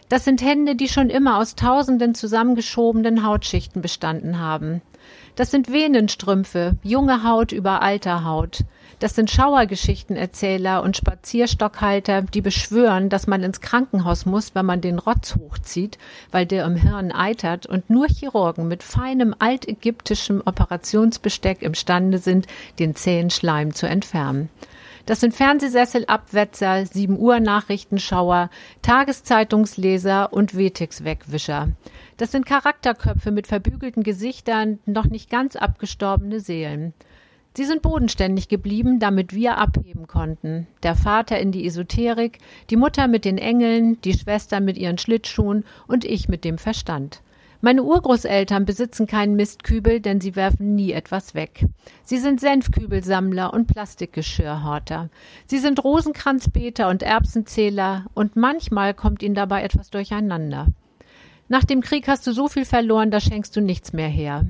Das 0.09 0.25
sind 0.25 0.41
Hände, 0.41 0.75
die 0.75 0.89
schon 0.89 1.11
immer 1.11 1.37
aus 1.37 1.53
tausenden 1.53 2.15
zusammengeschobenen 2.15 3.23
Hautschichten 3.23 3.83
bestanden 3.83 4.39
haben. 4.39 4.81
Das 5.35 5.51
sind 5.51 5.71
Venenstrümpfe, 5.71 6.75
junge 6.81 7.23
Haut 7.23 7.51
über 7.51 7.83
alter 7.83 8.25
Haut. 8.25 8.61
Das 8.99 9.15
sind 9.15 9.31
Schauergeschichtenerzähler 9.31 10.83
und 10.83 10.97
Spazierstockhalter, 10.97 12.23
die 12.23 12.41
beschwören, 12.41 13.07
dass 13.07 13.27
man 13.27 13.43
ins 13.43 13.61
Krankenhaus 13.61 14.25
muss, 14.25 14.55
wenn 14.55 14.65
man 14.65 14.81
den 14.81 14.99
Rotz 14.99 15.37
hochzieht, 15.37 15.97
weil 16.31 16.45
der 16.45 16.65
im 16.65 16.75
Hirn 16.75 17.13
eitert 17.13 17.65
und 17.65 17.89
nur 17.89 18.07
Chirurgen 18.07 18.67
mit 18.67 18.83
feinem 18.83 19.33
altägyptischem 19.39 20.43
Operationsbesteck 20.45 21.61
imstande 21.61 22.17
sind, 22.17 22.47
den 22.77 22.93
zähen 22.93 23.29
Schleim 23.29 23.73
zu 23.73 23.87
entfernen. 23.87 24.49
Das 25.05 25.21
sind 25.21 25.33
Fernsehsesselabwetzer, 25.33 26.85
7 26.85 27.17
Uhr 27.17 27.39
Nachrichtenschauer, 27.39 28.49
Tageszeitungsleser 28.81 30.33
und 30.33 30.57
Wetix-Wegwischer. 30.57 31.69
Das 32.17 32.33
sind 32.33 32.45
Charakterköpfe 32.45 33.31
mit 33.31 33.47
verbügelten 33.47 34.03
Gesichtern, 34.03 34.79
noch 34.85 35.05
nicht 35.05 35.29
ganz 35.29 35.55
abgestorbene 35.55 36.41
Seelen. 36.41 36.93
Sie 37.55 37.65
sind 37.65 37.81
bodenständig 37.81 38.47
geblieben, 38.47 38.99
damit 38.99 39.33
wir 39.33 39.57
abheben 39.57 40.07
konnten. 40.07 40.67
Der 40.83 40.95
Vater 40.95 41.39
in 41.39 41.51
die 41.51 41.65
Esoterik, 41.65 42.39
die 42.69 42.75
Mutter 42.75 43.07
mit 43.07 43.25
den 43.25 43.37
Engeln, 43.37 43.99
die 44.01 44.13
Schwester 44.13 44.59
mit 44.59 44.77
ihren 44.77 44.97
Schlittschuhen 44.97 45.65
und 45.87 46.05
ich 46.05 46.29
mit 46.29 46.45
dem 46.45 46.57
Verstand. 46.57 47.21
Meine 47.61 47.83
Urgroßeltern 47.83 48.63
besitzen 48.63 49.05
keinen 49.05 49.35
Mistkübel, 49.35 49.99
denn 49.99 50.21
sie 50.21 50.37
werfen 50.37 50.75
nie 50.75 50.93
etwas 50.93 51.35
weg. 51.35 51.65
Sie 52.03 52.17
sind 52.17 52.39
Senfkübelsammler 52.39 53.53
und 53.53 53.67
Plastikgeschirrhorter. 53.67 55.09
Sie 55.45 55.57
sind 55.57 55.83
Rosenkranzbeter 55.83 56.87
und 56.87 57.03
Erbsenzähler 57.03 58.05
und 58.13 58.37
manchmal 58.37 58.93
kommt 58.93 59.21
ihnen 59.21 59.35
dabei 59.35 59.63
etwas 59.63 59.89
durcheinander. 59.89 60.67
Nach 61.49 61.65
dem 61.65 61.81
Krieg 61.81 62.07
hast 62.07 62.25
du 62.27 62.31
so 62.31 62.47
viel 62.47 62.63
verloren, 62.63 63.11
da 63.11 63.19
schenkst 63.19 63.53
du 63.57 63.59
nichts 63.59 63.91
mehr 63.91 64.07
her. 64.07 64.45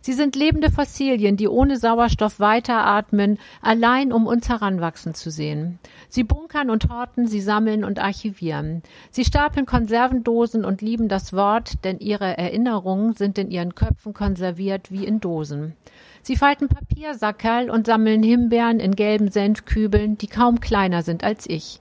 Sie 0.00 0.12
sind 0.12 0.36
lebende 0.36 0.70
Fossilien, 0.70 1.36
die 1.36 1.48
ohne 1.48 1.76
Sauerstoff 1.76 2.40
weiteratmen, 2.40 3.38
allein 3.62 4.12
um 4.12 4.26
uns 4.26 4.48
heranwachsen 4.48 5.14
zu 5.14 5.30
sehen. 5.30 5.78
Sie 6.08 6.24
bunkern 6.24 6.70
und 6.70 6.88
horten, 6.88 7.26
sie 7.26 7.40
sammeln 7.40 7.84
und 7.84 7.98
archivieren. 7.98 8.82
Sie 9.10 9.24
stapeln 9.24 9.66
Konservendosen 9.66 10.64
und 10.64 10.82
lieben 10.82 11.08
das 11.08 11.32
Wort, 11.32 11.84
denn 11.84 11.98
ihre 11.98 12.38
Erinnerungen 12.38 13.14
sind 13.14 13.38
in 13.38 13.50
ihren 13.50 13.74
Köpfen 13.74 14.14
konserviert 14.14 14.90
wie 14.90 15.04
in 15.04 15.20
Dosen. 15.20 15.74
Sie 16.22 16.36
falten 16.36 16.68
Papiersackerl 16.68 17.70
und 17.70 17.86
sammeln 17.86 18.22
Himbeeren 18.22 18.80
in 18.80 18.94
gelben 18.94 19.30
Senfkübeln, 19.30 20.18
die 20.18 20.26
kaum 20.26 20.60
kleiner 20.60 21.02
sind 21.02 21.24
als 21.24 21.48
ich. 21.48 21.80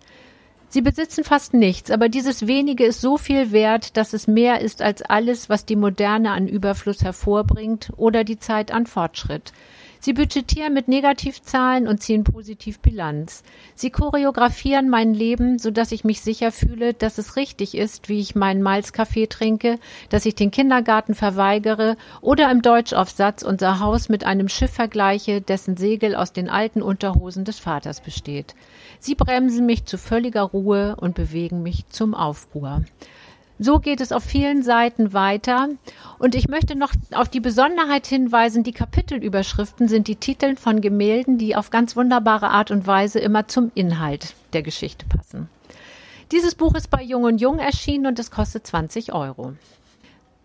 Sie 0.70 0.82
besitzen 0.82 1.24
fast 1.24 1.54
nichts, 1.54 1.92
aber 1.92 2.10
dieses 2.10 2.46
wenige 2.46 2.86
ist 2.86 3.00
so 3.00 3.18
viel 3.18 3.52
wert, 3.52 3.96
dass 3.96 4.12
es 4.12 4.28
mehr 4.28 4.60
ist 4.60 4.82
als 4.82 5.02
alles, 5.02 5.50
was 5.50 5.66
die 5.66 5.78
Moderne 5.78 6.32
an 6.32 6.48
Überfluss 6.48 7.04
hervorbringt 7.04 7.92
oder 7.96 8.26
die 8.26 8.38
Zeit 8.38 8.72
an 8.72 8.86
Fortschritt. 8.86 9.54
Sie 10.00 10.14
budgetieren 10.14 10.74
mit 10.74 10.88
Negativzahlen 10.88 11.88
und 11.88 12.02
ziehen 12.02 12.24
positiv 12.24 12.80
Bilanz. 12.80 13.44
Sie 13.76 13.90
choreografieren 13.90 14.90
mein 14.90 15.14
Leben, 15.14 15.60
so 15.60 15.72
dass 15.72 15.92
ich 15.92 16.04
mich 16.04 16.22
sicher 16.22 16.52
fühle, 16.52 16.94
dass 16.94 17.18
es 17.18 17.36
richtig 17.36 17.76
ist, 17.76 18.10
wie 18.10 18.20
ich 18.20 18.36
meinen 18.36 18.62
Malzkaffee 18.62 19.28
trinke, 19.28 19.80
dass 20.10 20.26
ich 20.26 20.36
den 20.36 20.52
Kindergarten 20.52 21.16
verweigere 21.16 21.98
oder 22.22 22.52
im 22.52 22.62
Deutschaufsatz 22.62 23.44
unser 23.44 23.80
Haus 23.80 24.10
mit 24.10 24.26
einem 24.26 24.50
Schiff 24.50 24.72
vergleiche, 24.72 25.42
dessen 25.42 25.78
Segel 25.78 26.16
aus 26.16 26.34
den 26.34 26.50
alten 26.50 26.82
Unterhosen 26.82 27.46
des 27.46 27.60
Vaters 27.60 28.02
besteht. 28.02 28.56
Sie 29.00 29.16
bremsen 29.16 29.66
mich 29.66 29.86
zu 29.86 29.98
völliger 29.98 30.44
Ruhe 30.44 30.96
und 31.00 31.16
bewegen 31.16 31.64
mich 31.64 31.88
zum 31.90 32.14
Aufruhr. 32.14 32.84
So 33.60 33.80
geht 33.80 34.02
es 34.02 34.12
auf 34.12 34.24
vielen 34.24 34.62
Seiten 34.62 35.14
weiter. 35.14 35.70
Und 36.20 36.36
ich 36.36 36.48
möchte 36.48 36.78
noch 36.78 36.94
auf 37.12 37.30
die 37.30 37.40
Besonderheit 37.40 38.06
hinweisen, 38.06 38.64
die 38.64 38.72
Kapitelüberschriften 38.72 39.88
sind 39.88 40.08
die 40.08 40.16
Titel 40.16 40.56
von 40.56 40.82
Gemälden, 40.82 41.38
die 41.38 41.56
auf 41.56 41.70
ganz 41.70 41.96
wunderbare 41.96 42.50
Art 42.50 42.70
und 42.70 42.86
Weise 42.86 43.20
immer 43.20 43.48
zum 43.48 43.72
Inhalt 43.74 44.36
der 44.54 44.62
Geschichte 44.62 45.06
passen. 45.08 45.50
Dieses 46.32 46.56
Buch 46.56 46.76
ist 46.76 46.90
bei 46.90 47.02
Jung 47.02 47.24
und 47.24 47.40
Jung 47.40 47.58
erschienen 47.58 48.06
und 48.06 48.20
es 48.20 48.32
kostet 48.32 48.68
20 48.68 49.14
Euro. 49.14 49.54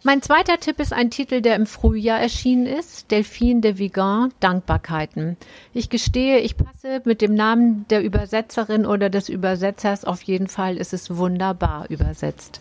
Mein 0.04 0.20
zweiter 0.20 0.58
Tipp 0.58 0.80
ist 0.80 0.92
ein 0.92 1.10
Titel, 1.10 1.42
der 1.42 1.54
im 1.54 1.66
Frühjahr 1.66 2.20
erschienen 2.20 2.66
ist, 2.66 3.12
Delphine 3.12 3.60
de 3.60 3.78
Vigan, 3.78 4.32
Dankbarkeiten. 4.40 5.36
Ich 5.74 5.90
gestehe, 5.90 6.40
ich 6.40 6.56
passe 6.56 7.02
mit 7.04 7.20
dem 7.20 7.34
Namen 7.34 7.86
der 7.88 8.02
Übersetzerin 8.02 8.84
oder 8.84 9.10
des 9.10 9.28
Übersetzers, 9.28 10.04
auf 10.04 10.22
jeden 10.22 10.48
Fall 10.48 10.76
ist 10.76 10.92
es 10.92 11.16
wunderbar 11.16 11.88
übersetzt. 11.88 12.60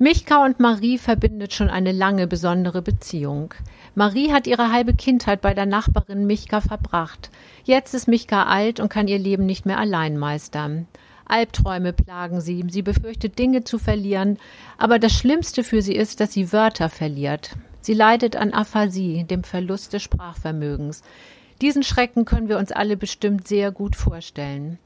Michka 0.00 0.44
und 0.44 0.60
Marie 0.60 0.96
verbindet 0.96 1.52
schon 1.52 1.68
eine 1.68 1.90
lange 1.90 2.28
besondere 2.28 2.82
Beziehung. 2.82 3.52
Marie 3.96 4.30
hat 4.32 4.46
ihre 4.46 4.70
halbe 4.70 4.94
Kindheit 4.94 5.40
bei 5.40 5.54
der 5.54 5.66
Nachbarin 5.66 6.24
Michka 6.24 6.60
verbracht. 6.60 7.30
Jetzt 7.64 7.94
ist 7.94 8.06
Michka 8.06 8.44
alt 8.44 8.78
und 8.78 8.90
kann 8.90 9.08
ihr 9.08 9.18
Leben 9.18 9.44
nicht 9.44 9.66
mehr 9.66 9.76
allein 9.76 10.16
meistern. 10.16 10.86
Albträume 11.24 11.92
plagen 11.92 12.40
sie, 12.40 12.64
sie 12.68 12.82
befürchtet 12.82 13.40
Dinge 13.40 13.64
zu 13.64 13.80
verlieren, 13.80 14.38
aber 14.78 15.00
das 15.00 15.12
Schlimmste 15.14 15.64
für 15.64 15.82
sie 15.82 15.96
ist, 15.96 16.20
dass 16.20 16.32
sie 16.32 16.52
Wörter 16.52 16.90
verliert. 16.90 17.56
Sie 17.80 17.94
leidet 17.94 18.36
an 18.36 18.52
Aphasie, 18.52 19.24
dem 19.24 19.42
Verlust 19.42 19.94
des 19.94 20.04
Sprachvermögens. 20.04 21.02
Diesen 21.60 21.82
Schrecken 21.82 22.24
können 22.24 22.48
wir 22.48 22.58
uns 22.58 22.70
alle 22.70 22.96
bestimmt 22.96 23.48
sehr 23.48 23.72
gut 23.72 23.96
vorstellen. 23.96 24.78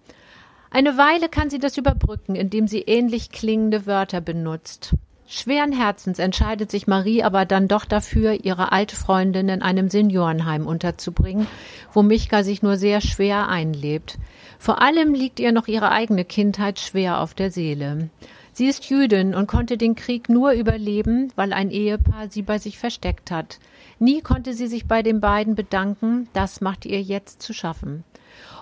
Eine 0.75 0.97
Weile 0.97 1.29
kann 1.29 1.51
sie 1.51 1.59
das 1.59 1.77
überbrücken, 1.77 2.35
indem 2.35 2.67
sie 2.67 2.81
ähnlich 2.81 3.31
klingende 3.31 3.85
Wörter 3.85 4.23
benutzt. 4.23 4.95
Schweren 5.27 5.73
Herzens 5.73 6.19
entscheidet 6.19 6.71
sich 6.71 6.87
Marie 6.87 7.23
aber 7.23 7.45
dann 7.45 7.69
doch 7.69 7.85
dafür, 7.85 8.45
ihre 8.45 8.73
alte 8.73 8.97
Freundin 8.97 9.51
in 9.51 9.61
einem 9.61 9.91
Seniorenheim 9.91 10.67
unterzubringen, 10.67 11.47
wo 11.93 12.03
Michka 12.03 12.43
sich 12.43 12.63
nur 12.63 12.79
sehr 12.79 13.03
schwer 13.03 13.49
einlebt. 13.49 14.17
Vor 14.59 14.81
allem 14.81 15.13
liegt 15.13 15.41
ihr 15.41 15.53
noch 15.53 15.69
ihre 15.69 15.91
eigene 15.91 16.25
Kindheit 16.25 16.81
schwer 16.81 17.21
auf 17.21 17.35
der 17.35 17.51
Seele. 17.51 18.09
Sie 18.55 18.67
ist 18.67 18.89
Jüdin 18.89 19.35
und 19.35 19.49
konnte 19.49 19.77
den 19.77 19.95
Krieg 19.95 20.31
nur 20.31 20.53
überleben, 20.53 21.33
weil 21.37 21.53
ein 21.53 21.71
Ehepaar 21.71 22.31
sie 22.31 22.43
bei 22.43 22.59
sich 22.59 22.79
versteckt 22.79 23.31
hat. 23.31 23.59
Nie 23.99 24.23
konnte 24.23 24.55
sie 24.55 24.69
sich 24.69 24.87
bei 24.87 25.03
den 25.03 25.21
beiden 25.21 25.55
bedanken, 25.55 26.29
das 26.33 26.63
macht 26.63 26.87
ihr 26.87 27.03
jetzt 27.03 27.43
zu 27.43 27.53
schaffen. 27.53 28.05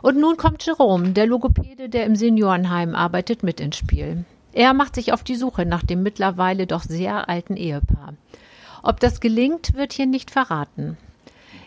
Und 0.02 0.18
nun 0.18 0.36
kommt 0.36 0.64
Jerome, 0.64 1.10
der 1.10 1.26
Logopäde, 1.26 1.88
der 1.88 2.06
im 2.06 2.16
Seniorenheim 2.16 2.94
arbeitet, 2.94 3.42
mit 3.42 3.60
ins 3.60 3.76
Spiel. 3.76 4.24
Er 4.52 4.74
macht 4.74 4.94
sich 4.94 5.12
auf 5.12 5.22
die 5.22 5.36
Suche 5.36 5.66
nach 5.66 5.82
dem 5.82 6.02
mittlerweile 6.02 6.66
doch 6.66 6.82
sehr 6.82 7.28
alten 7.28 7.56
Ehepaar. 7.56 8.14
Ob 8.82 8.98
das 9.00 9.20
gelingt, 9.20 9.74
wird 9.74 9.92
hier 9.92 10.06
nicht 10.06 10.30
verraten. 10.30 10.96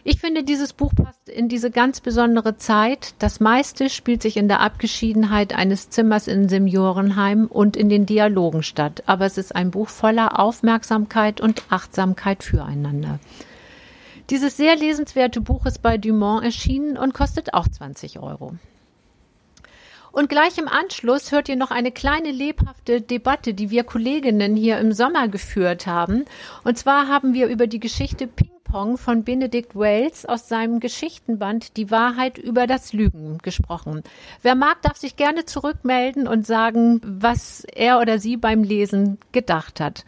Ich 0.06 0.20
finde, 0.20 0.44
dieses 0.44 0.74
Buch 0.74 0.92
passt 0.94 1.30
in 1.30 1.48
diese 1.48 1.72
ganz 1.72 2.02
besondere 2.02 2.58
Zeit. 2.58 3.14
Das 3.20 3.40
meiste 3.40 3.90
spielt 3.90 4.22
sich 4.22 4.36
in 4.36 4.50
der 4.50 4.60
Abgeschiedenheit 4.60 5.56
eines 5.56 5.90
Zimmers 5.90 6.28
in 6.28 6.50
Seniorenheim 6.50 7.46
und 7.46 7.78
in 7.78 7.88
den 7.88 8.06
Dialogen 8.06 8.64
statt. 8.64 9.04
Aber 9.06 9.26
es 9.26 9.38
ist 9.38 9.56
ein 9.56 9.72
Buch 9.72 9.88
voller 9.88 10.40
Aufmerksamkeit 10.40 11.40
und 11.40 11.64
Achtsamkeit 11.70 12.44
füreinander. 12.44 13.20
Dieses 14.34 14.58
sehr 14.58 14.76
lesenswerte 14.76 15.42
Buch 15.42 15.68
ist 15.68 15.84
bei 15.84 16.00
Dumont 16.00 16.44
erschienen 16.44 16.98
und 16.98 17.14
kostet 17.14 17.54
auch 17.54 17.68
20 17.68 18.18
Euro. 18.18 18.56
Und 20.12 20.28
gleich 20.28 20.58
im 20.58 20.68
Anschluss 20.68 21.32
hört 21.32 21.50
ihr 21.50 21.56
noch 21.56 21.70
eine 21.70 21.92
kleine 21.92 22.32
lebhafte 22.32 23.00
Debatte, 23.00 23.54
die 23.54 23.70
wir 23.70 23.84
Kolleginnen 23.84 24.56
hier 24.56 24.80
im 24.80 24.92
Sommer 24.92 25.28
geführt 25.28 25.86
haben. 25.86 26.26
Und 26.64 26.80
zwar 26.80 27.10
haben 27.10 27.36
wir 27.36 27.46
über 27.46 27.68
die 27.68 27.80
Geschichte 27.80 28.26
Ping 28.26 28.50
Pong 28.64 28.98
von 28.98 29.24
Benedict 29.24 29.76
Wells 29.76 30.26
aus 30.26 30.48
seinem 30.48 30.80
Geschichtenband 30.80 31.78
Die 31.78 31.92
Wahrheit 31.92 32.40
über 32.40 32.66
das 32.66 32.92
Lügen 32.92 33.38
gesprochen. 33.44 34.02
Wer 34.42 34.56
mag, 34.56 34.82
darf 34.82 34.98
sich 34.98 35.16
gerne 35.16 35.46
zurückmelden 35.46 36.28
und 36.28 36.48
sagen, 36.48 37.02
was 37.04 37.66
er 37.66 38.00
oder 38.00 38.18
sie 38.18 38.38
beim 38.38 38.64
Lesen 38.64 39.20
gedacht 39.32 39.80
hat. 39.80 40.06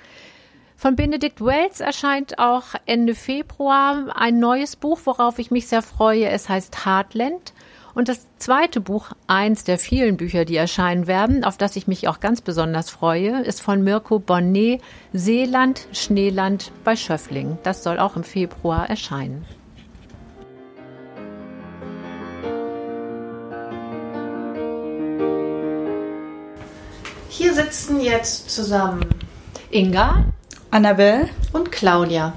Von 0.78 0.98
Benedict 0.98 1.40
Wells 1.40 1.80
erscheint 1.80 2.38
auch 2.38 2.64
Ende 2.86 3.16
Februar 3.16 4.14
ein 4.14 4.40
neues 4.40 4.76
Buch, 4.76 5.00
worauf 5.06 5.40
ich 5.40 5.50
mich 5.50 5.68
sehr 5.68 5.82
freue. 5.82 6.28
Es 6.28 6.50
heißt 6.50 6.86
Heartland. 6.86 7.54
Und 7.94 8.10
das 8.10 8.28
zweite 8.40 8.82
Buch, 8.82 9.12
eins 9.26 9.64
der 9.64 9.80
vielen 9.80 10.18
Bücher, 10.18 10.44
die 10.44 10.58
erscheinen 10.58 11.08
werden, 11.08 11.46
auf 11.46 11.58
das 11.58 11.78
ich 11.78 11.88
mich 11.88 12.10
auch 12.10 12.20
ganz 12.20 12.42
besonders 12.42 12.90
freue, 12.90 13.42
ist 13.44 13.62
von 13.62 13.86
Mirko 13.86 14.20
Bonnet, 14.20 14.82
Seeland, 15.14 15.88
Schneeland 15.94 16.74
bei 16.84 16.98
Schöffling. 16.98 17.58
Das 17.64 17.82
soll 17.82 17.98
auch 17.98 18.18
im 18.18 18.26
Februar 18.26 18.90
erscheinen. 18.90 19.46
Hier 27.30 27.54
sitzen 27.54 28.02
jetzt 28.02 28.50
zusammen 28.50 29.06
Inga, 29.72 30.26
Annabelle 30.76 31.30
und 31.54 31.72
Claudia. 31.72 32.34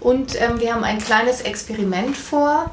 Und 0.00 0.34
ähm, 0.40 0.60
wir 0.60 0.72
haben 0.72 0.82
ein 0.82 0.96
kleines 0.96 1.42
Experiment 1.42 2.16
vor. 2.16 2.70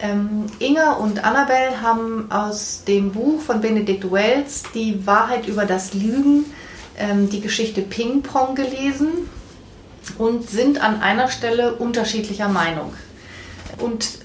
Ähm, 0.00 0.46
Inga 0.58 0.94
und 0.94 1.24
Annabelle 1.24 1.80
haben 1.82 2.32
aus 2.32 2.82
dem 2.84 3.12
Buch 3.12 3.40
von 3.40 3.60
Benedict 3.60 4.10
Wells 4.10 4.64
die 4.74 5.06
Wahrheit 5.06 5.46
über 5.46 5.66
das 5.66 5.94
Lügen, 5.94 6.46
ähm, 6.98 7.30
die 7.30 7.40
Geschichte 7.40 7.80
Ping 7.80 8.22
Pong 8.22 8.56
gelesen 8.56 9.30
und 10.18 10.50
sind 10.50 10.82
an 10.82 11.00
einer 11.00 11.28
Stelle 11.28 11.74
unterschiedlicher 11.74 12.48
Meinung. 12.48 12.92
Und 13.78 14.18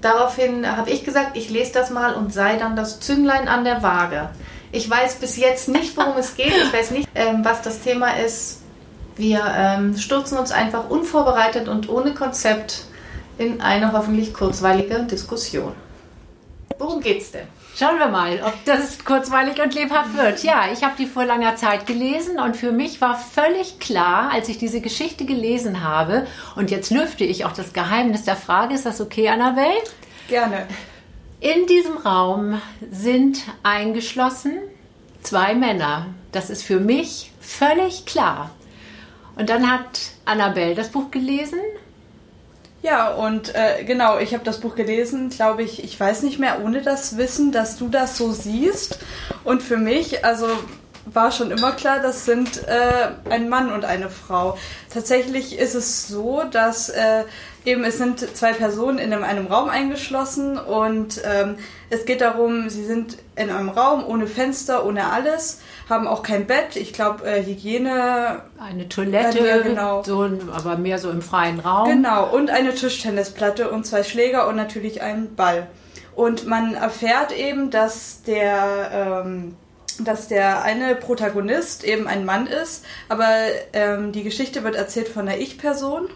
daraufhin 0.00 0.76
habe 0.76 0.90
ich 0.90 1.04
gesagt, 1.04 1.36
ich 1.36 1.50
lese 1.50 1.72
das 1.72 1.90
mal 1.90 2.14
und 2.14 2.32
sei 2.32 2.54
dann 2.56 2.76
das 2.76 3.00
Zünglein 3.00 3.48
an 3.48 3.64
der 3.64 3.82
Waage. 3.82 4.30
Ich 4.70 4.88
weiß 4.88 5.16
bis 5.16 5.36
jetzt 5.36 5.68
nicht, 5.68 5.96
worum 5.96 6.16
es 6.18 6.36
geht. 6.36 6.54
Ich 6.56 6.72
weiß 6.72 6.92
nicht, 6.92 7.08
ähm, 7.16 7.40
was 7.42 7.62
das 7.62 7.80
Thema 7.80 8.10
ist. 8.16 8.60
Wir 9.16 9.42
ähm, 9.56 9.96
stürzen 9.96 10.38
uns 10.38 10.52
einfach 10.52 10.90
unvorbereitet 10.90 11.68
und 11.68 11.88
ohne 11.88 12.14
Konzept 12.14 12.84
in 13.38 13.60
eine 13.60 13.92
hoffentlich 13.92 14.34
kurzweilige 14.34 15.00
Diskussion. 15.04 15.72
Worum 16.78 17.00
geht's 17.00 17.32
denn? 17.32 17.46
Schauen 17.74 17.98
wir 17.98 18.08
mal, 18.08 18.40
ob 18.44 18.52
das 18.64 19.04
kurzweilig 19.04 19.62
und 19.62 19.74
lebhaft 19.74 20.16
wird. 20.16 20.42
Ja, 20.42 20.64
ich 20.72 20.82
habe 20.82 20.94
die 20.98 21.06
vor 21.06 21.24
langer 21.24 21.56
Zeit 21.56 21.86
gelesen 21.86 22.38
und 22.38 22.56
für 22.56 22.72
mich 22.72 23.00
war 23.00 23.18
völlig 23.18 23.78
klar, 23.78 24.30
als 24.32 24.48
ich 24.48 24.58
diese 24.58 24.80
Geschichte 24.80 25.24
gelesen 25.26 25.82
habe, 25.82 26.26
und 26.54 26.70
jetzt 26.70 26.90
lüfte 26.90 27.24
ich 27.24 27.44
auch 27.44 27.52
das 27.52 27.72
Geheimnis 27.72 28.24
der 28.24 28.36
Frage, 28.36 28.74
ist 28.74 28.86
das 28.86 29.00
okay, 29.00 29.28
Annabelle? 29.28 29.82
Gerne. 30.28 30.66
In 31.40 31.66
diesem 31.66 31.98
Raum 31.98 32.60
sind 32.90 33.42
eingeschlossen 33.62 34.58
zwei 35.22 35.54
Männer. 35.54 36.06
Das 36.32 36.48
ist 36.50 36.62
für 36.62 36.80
mich 36.80 37.32
völlig 37.40 38.06
klar. 38.06 38.50
Und 39.36 39.48
dann 39.48 39.70
hat 39.70 40.00
Annabelle 40.24 40.74
das 40.74 40.88
Buch 40.88 41.10
gelesen 41.10 41.60
ja, 42.86 43.12
und 43.14 43.52
äh, 43.56 43.82
genau, 43.84 44.18
ich 44.18 44.32
habe 44.32 44.44
das 44.44 44.60
Buch 44.60 44.76
gelesen, 44.76 45.30
glaube 45.30 45.64
ich, 45.64 45.82
ich 45.82 45.98
weiß 45.98 46.22
nicht 46.22 46.38
mehr 46.38 46.62
ohne 46.62 46.82
das 46.82 47.16
Wissen, 47.16 47.50
dass 47.50 47.78
du 47.78 47.88
das 47.88 48.16
so 48.16 48.30
siehst. 48.30 49.00
Und 49.42 49.60
für 49.60 49.76
mich, 49.76 50.24
also 50.24 50.46
war 51.06 51.30
schon 51.30 51.50
immer 51.50 51.72
klar, 51.72 52.00
das 52.00 52.24
sind 52.24 52.66
äh, 52.66 53.30
ein 53.30 53.48
Mann 53.48 53.72
und 53.72 53.84
eine 53.84 54.10
Frau. 54.10 54.58
Tatsächlich 54.92 55.58
ist 55.58 55.74
es 55.74 56.08
so, 56.08 56.42
dass 56.50 56.88
äh, 56.88 57.24
eben 57.64 57.84
es 57.84 57.98
sind 57.98 58.20
zwei 58.36 58.52
Personen 58.52 58.98
in 58.98 59.12
einem 59.12 59.46
Raum 59.46 59.68
eingeschlossen 59.68 60.58
und 60.58 61.20
ähm, 61.24 61.56
es 61.90 62.04
geht 62.04 62.20
darum, 62.20 62.68
sie 62.68 62.84
sind 62.84 63.18
in 63.36 63.50
einem 63.50 63.68
Raum 63.68 64.04
ohne 64.06 64.26
Fenster, 64.26 64.84
ohne 64.84 65.10
alles 65.12 65.60
haben 65.88 66.08
auch 66.08 66.22
kein 66.22 66.46
Bett. 66.46 66.74
Ich 66.74 66.92
glaube, 66.92 67.24
äh, 67.24 67.44
Hygiene. 67.44 68.42
Eine 68.58 68.88
Toilette, 68.88 69.46
ja, 69.46 69.58
genau. 69.58 70.02
so, 70.02 70.28
aber 70.52 70.76
mehr 70.76 70.98
so 70.98 71.10
im 71.10 71.22
freien 71.22 71.60
Raum. 71.60 71.88
Genau, 71.88 72.28
und 72.34 72.50
eine 72.50 72.74
Tischtennisplatte 72.74 73.70
und 73.70 73.86
zwei 73.86 74.02
Schläger 74.02 74.48
und 74.48 74.56
natürlich 74.56 75.02
einen 75.02 75.36
Ball. 75.36 75.68
Und 76.16 76.46
man 76.46 76.74
erfährt 76.74 77.30
eben, 77.36 77.70
dass 77.70 78.22
der. 78.22 79.22
Ähm, 79.24 79.56
dass 80.04 80.28
der 80.28 80.62
eine 80.62 80.94
Protagonist 80.94 81.84
eben 81.84 82.06
ein 82.06 82.24
Mann 82.24 82.46
ist, 82.46 82.84
aber 83.08 83.28
ähm, 83.72 84.12
die 84.12 84.22
Geschichte 84.22 84.64
wird 84.64 84.74
erzählt 84.74 85.08
von 85.08 85.28
einer 85.28 85.38
Ich-Person. 85.38 86.08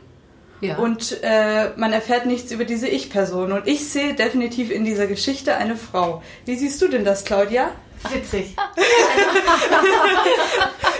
Ja. 0.60 0.76
Und 0.76 1.18
äh, 1.22 1.70
man 1.76 1.92
erfährt 1.92 2.26
nichts 2.26 2.52
über 2.52 2.64
diese 2.64 2.86
Ich-Person. 2.86 3.52
Und 3.52 3.66
ich 3.66 3.88
sehe 3.88 4.14
definitiv 4.14 4.70
in 4.70 4.84
dieser 4.84 5.06
Geschichte 5.06 5.56
eine 5.56 5.76
Frau. 5.76 6.22
Wie 6.44 6.56
siehst 6.56 6.82
du 6.82 6.88
denn 6.88 7.04
das, 7.04 7.24
Claudia? 7.24 7.70
Witzig. 8.10 8.56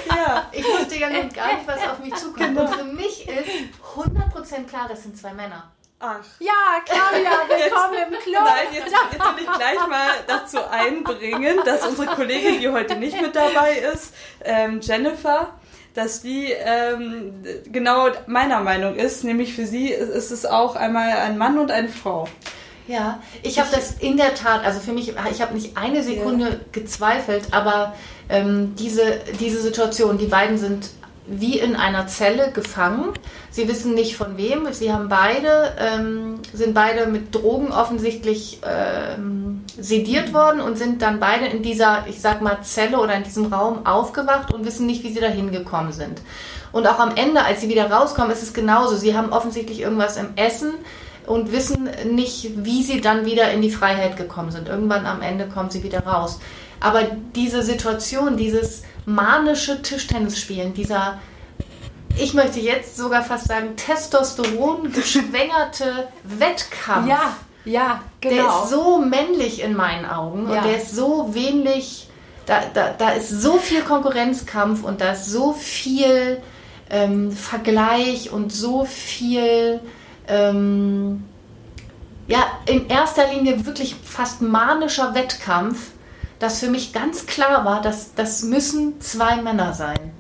ja. 0.09 0.49
Ich 0.53 0.65
wusste 0.65 0.99
ja 0.99 1.11
nun 1.11 1.29
gar 1.31 1.55
nicht, 1.55 1.67
was 1.67 1.79
auf 1.89 1.99
mich 2.03 2.15
zukommt. 2.15 2.49
Genau. 2.49 2.63
Und 2.63 2.75
für 2.75 2.85
mich 2.85 3.29
ist 3.29 3.51
100% 3.97 4.67
klar, 4.67 4.87
das 4.89 5.03
sind 5.03 5.19
zwei 5.19 5.33
Männer. 5.35 5.71
Ach. 6.03 6.25
Ja, 6.39 6.81
Claudia, 6.87 7.31
willkommen 7.47 7.99
jetzt, 7.99 8.27
im 8.27 8.33
Club. 8.33 8.43
Nein, 8.43 8.69
jetzt, 8.73 8.91
jetzt 8.91 9.37
will 9.37 9.45
ich 9.45 9.53
gleich 9.53 9.87
mal 9.87 10.09
dazu 10.27 10.57
einbringen, 10.71 11.59
dass 11.67 11.87
unsere 11.87 12.07
Kollegin, 12.15 12.59
die 12.59 12.71
heute 12.71 12.97
nicht 12.97 13.21
mit 13.21 13.37
dabei 13.37 13.75
ist, 13.93 14.15
ähm, 14.43 14.81
Jennifer, 14.81 15.51
dass 15.93 16.23
die 16.23 16.53
ähm, 16.53 17.45
genau 17.67 18.09
meiner 18.27 18.61
Meinung 18.61 18.97
ist. 18.97 19.25
Nämlich 19.25 19.53
für 19.53 19.67
sie 19.67 19.89
ist 19.89 20.31
es 20.31 20.47
auch 20.47 20.75
einmal 20.75 21.19
ein 21.19 21.37
Mann 21.37 21.59
und 21.59 21.71
eine 21.71 21.91
Frau. 21.91 22.27
Ja, 22.89 23.23
ich 23.43 23.59
habe 23.59 23.69
das 23.71 23.93
in 24.01 24.17
der 24.17 24.35
Tat, 24.35 24.65
also 24.65 24.81
für 24.81 24.93
mich, 24.93 25.15
ich 25.31 25.43
habe 25.43 25.53
nicht 25.53 25.77
eine 25.77 26.03
Sekunde 26.03 26.49
ja. 26.49 26.57
gezweifelt, 26.73 27.49
aber 27.51 27.95
ähm, 28.31 28.75
diese, 28.75 29.21
diese 29.39 29.61
Situation, 29.61 30.17
die 30.17 30.27
beiden 30.27 30.57
sind 30.57 30.89
wie 31.31 31.59
in 31.59 31.77
einer 31.77 32.07
Zelle 32.09 32.51
gefangen. 32.51 33.13
Sie 33.51 33.69
wissen 33.69 33.95
nicht 33.95 34.17
von 34.17 34.37
wem. 34.37 34.73
Sie 34.73 34.93
haben 34.93 35.09
beide, 35.09 35.75
ähm, 35.79 36.41
sind 36.53 36.75
beide 36.75 37.07
mit 37.07 37.35
Drogen 37.35 37.73
offensichtlich 37.73 38.61
ähm, 38.65 39.65
sediert 39.79 40.35
worden 40.35 40.61
und 40.61 40.77
sind 40.77 41.03
dann 41.03 41.21
beide 41.21 41.47
in 41.47 41.63
dieser, 41.63 42.05
ich 42.09 42.21
sag 42.21 42.43
mal, 42.43 42.59
Zelle 42.63 42.99
oder 42.99 43.15
in 43.15 43.23
diesem 43.23 43.47
Raum 43.53 43.87
aufgewacht 43.87 44.53
und 44.53 44.67
wissen 44.67 44.87
nicht, 44.87 45.05
wie 45.05 45.13
sie 45.13 45.21
da 45.21 45.29
hingekommen 45.29 45.93
sind. 45.93 46.21
Und 46.73 46.87
auch 46.87 46.99
am 46.99 47.15
Ende, 47.17 47.45
als 47.45 47.61
sie 47.61 47.69
wieder 47.69 47.91
rauskommen, 47.91 48.31
ist 48.31 48.43
es 48.43 48.53
genauso. 48.53 48.97
Sie 48.97 49.17
haben 49.17 49.33
offensichtlich 49.33 49.81
irgendwas 49.81 50.17
im 50.17 50.29
Essen 50.37 50.75
und 51.27 51.53
wissen 51.53 51.89
nicht, 52.13 52.65
wie 52.65 52.83
sie 52.83 53.01
dann 53.01 53.25
wieder 53.25 53.53
in 53.53 53.63
die 53.63 53.71
Freiheit 53.71 54.17
gekommen 54.17 54.51
sind. 54.51 54.69
Irgendwann 54.69 55.07
am 55.07 55.23
Ende 55.23 55.47
kommen 55.47 55.71
sie 55.71 55.83
wieder 55.83 56.01
raus. 56.01 56.41
Aber 56.81 57.03
diese 57.35 57.63
Situation, 57.63 58.37
dieses 58.37 58.83
manische 59.05 59.83
Tischtennisspielen, 59.83 60.73
dieser, 60.75 61.19
ich 62.19 62.35
möchte 62.35 62.61
jetzt 62.61 62.97
sogar 62.97 63.23
fast 63.23 63.49
sagen, 63.49 63.77
Testosteron 63.77 64.93
geschwängerte 64.93 66.09
Wettkampf. 66.25 67.09
Ja, 67.09 67.37
ja, 67.65 68.01
genau. 68.21 68.35
Der 68.35 68.45
ist 68.47 68.71
so 68.71 68.99
männlich 68.99 69.63
in 69.63 69.77
meinen 69.77 70.07
Augen 70.07 70.49
Ja. 70.51 70.59
und 70.59 70.65
der 70.65 70.77
ist 70.79 70.95
so 70.95 71.35
wenig, 71.35 72.09
da, 72.47 72.63
da, 72.73 72.95
da 72.97 73.11
ist 73.11 73.29
so 73.29 73.59
viel 73.59 73.83
Konkurrenzkampf 73.83 74.83
und 74.83 75.01
da 75.03 75.13
ist 75.13 75.27
so 75.27 75.53
viel 75.53 76.43
ähm, 76.89 77.31
Vergleich 77.33 78.33
und 78.33 78.53
so 78.53 78.85
viel, 78.87 79.81
ähm, 80.27 81.25
ja, 82.27 82.45
in 82.67 82.89
erster 82.89 83.33
Linie 83.33 83.67
wirklich 83.67 83.95
fast 84.03 84.41
manischer 84.41 85.15
Wettkampf, 85.15 85.91
dass 86.41 86.59
für 86.59 86.71
mich 86.71 86.93
ganz 86.93 87.27
klar 87.27 87.65
war, 87.65 87.81
dass 87.83 88.15
das 88.15 88.43
müssen 88.43 89.01
zwei 89.01 89.37
Männer 89.37 89.75
sein. 89.75 90.11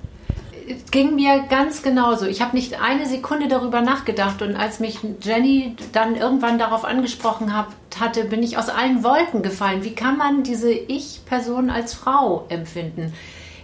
ging 0.93 1.17
mir 1.17 1.45
ganz 1.49 1.83
genauso. 1.83 2.27
Ich 2.27 2.43
habe 2.43 2.55
nicht 2.55 2.81
eine 2.81 3.07
Sekunde 3.07 3.49
darüber 3.49 3.81
nachgedacht 3.81 4.43
und 4.43 4.55
als 4.55 4.79
mich 4.79 5.01
Jenny 5.21 5.75
dann 5.93 6.15
irgendwann 6.15 6.59
darauf 6.59 6.85
angesprochen 6.85 7.57
hat, 7.57 7.67
hatte, 7.99 8.25
bin 8.25 8.43
ich 8.43 8.57
aus 8.57 8.69
allen 8.69 9.03
Wolken 9.03 9.43
gefallen. 9.43 9.83
Wie 9.83 9.95
kann 9.95 10.17
man 10.17 10.45
diese 10.45 10.71
Ich-Person 10.71 11.71
als 11.71 11.95
Frau 11.95 12.47
empfinden? 12.51 13.13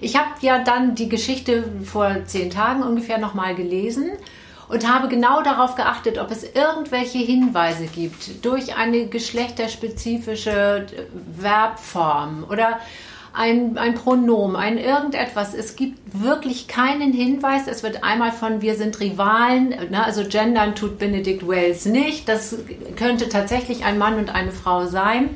Ich 0.01 0.16
habe 0.16 0.31
ja 0.40 0.59
dann 0.59 0.95
die 0.95 1.09
Geschichte 1.09 1.64
vor 1.85 2.25
zehn 2.25 2.51
Tagen 2.51 2.83
ungefähr 2.83 3.19
nochmal 3.19 3.55
gelesen 3.55 4.11
und 4.68 4.92
habe 4.92 5.09
genau 5.09 5.42
darauf 5.42 5.74
geachtet, 5.74 6.18
ob 6.18 6.31
es 6.31 6.42
irgendwelche 6.42 7.18
Hinweise 7.18 7.87
gibt 7.87 8.44
durch 8.44 8.76
eine 8.76 9.07
geschlechterspezifische 9.07 10.87
Verbform 11.38 12.44
oder 12.50 12.81
ein, 13.37 13.76
ein 13.76 13.94
Pronomen, 13.94 14.57
ein 14.57 14.79
irgendetwas. 14.79 15.52
Es 15.52 15.76
gibt 15.76 15.98
wirklich 16.12 16.68
keinen 16.68 17.12
Hinweis. 17.12 17.68
Es 17.68 17.83
wird 17.83 18.02
einmal 18.02 18.33
von 18.33 18.62
wir 18.62 18.76
sind 18.76 18.98
Rivalen, 18.98 19.68
ne, 19.90 20.05
also 20.05 20.24
gendern 20.26 20.74
tut 20.74 20.98
Benedict 20.98 21.46
Wells 21.46 21.85
nicht. 21.85 22.29
Das 22.29 22.57
könnte 22.96 23.29
tatsächlich 23.29 23.85
ein 23.85 23.98
Mann 23.98 24.14
und 24.14 24.35
eine 24.35 24.52
Frau 24.52 24.87
sein. 24.87 25.31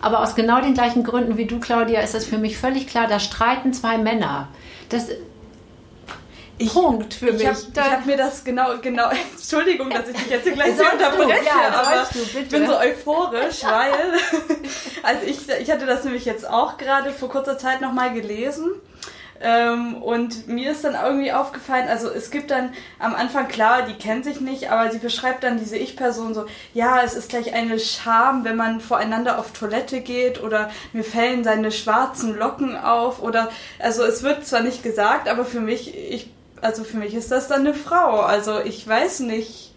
Aber 0.00 0.20
aus 0.20 0.34
genau 0.34 0.60
den 0.60 0.74
gleichen 0.74 1.04
Gründen 1.04 1.38
wie 1.38 1.46
du, 1.46 1.58
Claudia, 1.58 2.00
ist 2.00 2.14
es 2.14 2.26
für 2.26 2.38
mich 2.38 2.58
völlig 2.58 2.86
klar, 2.86 3.06
da 3.08 3.18
streiten 3.18 3.72
zwei 3.72 3.96
Männer. 3.96 4.48
Das 4.90 5.08
Ich, 6.58 6.72
Punkt 6.72 7.14
für 7.14 7.32
mich. 7.32 7.42
Ich 7.42 7.48
habe 7.48 7.90
hab 7.90 8.06
mir 8.06 8.16
das 8.16 8.44
genau, 8.44 8.78
genau, 8.82 9.10
Entschuldigung, 9.36 9.90
dass 9.90 10.08
ich 10.08 10.16
dich 10.16 10.30
jetzt 10.30 10.44
hier 10.44 10.52
gleich 10.52 10.76
so 10.76 10.84
unterbreche, 10.84 11.46
ja, 11.46 11.80
aber 11.80 12.08
du, 12.12 12.38
ich 12.40 12.48
bin 12.48 12.66
so 12.66 12.76
euphorisch, 12.76 13.62
weil, 13.62 13.92
also 15.02 15.26
ich, 15.26 15.48
ich 15.48 15.70
hatte 15.70 15.86
das 15.86 16.04
nämlich 16.04 16.24
jetzt 16.24 16.48
auch 16.48 16.76
gerade 16.76 17.12
vor 17.12 17.28
kurzer 17.28 17.58
Zeit 17.58 17.80
nochmal 17.80 18.12
gelesen. 18.12 18.72
Ähm, 19.40 20.02
und 20.02 20.48
mir 20.48 20.72
ist 20.72 20.82
dann 20.82 20.96
irgendwie 21.00 21.32
aufgefallen, 21.32 21.86
also 21.88 22.10
es 22.10 22.30
gibt 22.30 22.50
dann 22.50 22.72
am 22.98 23.14
Anfang, 23.14 23.46
klar, 23.46 23.82
die 23.82 23.94
kennt 23.94 24.24
sich 24.24 24.40
nicht, 24.40 24.70
aber 24.70 24.90
sie 24.90 24.98
beschreibt 24.98 25.44
dann 25.44 25.58
diese 25.58 25.76
Ich-Person 25.76 26.34
so, 26.34 26.46
ja, 26.74 27.02
es 27.04 27.14
ist 27.14 27.30
gleich 27.30 27.54
eine 27.54 27.78
Scham, 27.78 28.44
wenn 28.44 28.56
man 28.56 28.80
voreinander 28.80 29.38
auf 29.38 29.52
Toilette 29.52 30.00
geht 30.00 30.42
oder 30.42 30.70
mir 30.92 31.04
fällen 31.04 31.44
seine 31.44 31.70
schwarzen 31.70 32.36
Locken 32.36 32.76
auf 32.76 33.22
oder, 33.22 33.48
also 33.78 34.02
es 34.02 34.24
wird 34.24 34.44
zwar 34.44 34.62
nicht 34.62 34.82
gesagt, 34.82 35.28
aber 35.28 35.44
für 35.44 35.60
mich, 35.60 35.96
ich, 35.96 36.30
also 36.62 36.84
für 36.84 36.96
mich 36.98 37.14
ist 37.14 37.30
das 37.30 37.48
dann 37.48 37.60
eine 37.60 37.74
Frau, 37.74 38.20
also 38.20 38.60
ich 38.60 38.86
weiß 38.86 39.20
nicht. 39.20 39.72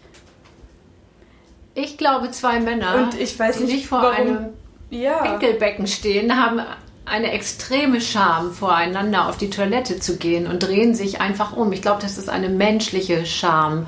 ich 1.74 1.96
glaube, 1.96 2.30
zwei 2.30 2.60
Männer, 2.60 2.94
Und 2.96 3.18
ich 3.18 3.38
weiß 3.38 3.58
die 3.58 3.64
nicht, 3.64 3.74
nicht 3.76 3.86
vor 3.88 4.02
warum- 4.02 4.14
einem 4.14 4.46
Ja. 4.90 5.22
Pinkelbecken 5.22 5.86
stehen, 5.86 6.36
haben 6.42 6.60
eine 7.06 7.32
extreme 7.32 8.00
Scham, 8.00 8.52
voreinander 8.52 9.28
auf 9.28 9.36
die 9.38 9.48
Toilette 9.50 9.98
zu 9.98 10.16
gehen 10.18 10.46
und 10.46 10.62
drehen 10.62 10.94
sich 10.94 11.20
einfach 11.20 11.56
um. 11.56 11.72
Ich 11.72 11.80
glaube, 11.82 12.02
das 12.02 12.18
ist 12.18 12.28
eine 12.28 12.48
menschliche 12.50 13.24
Scham 13.26 13.86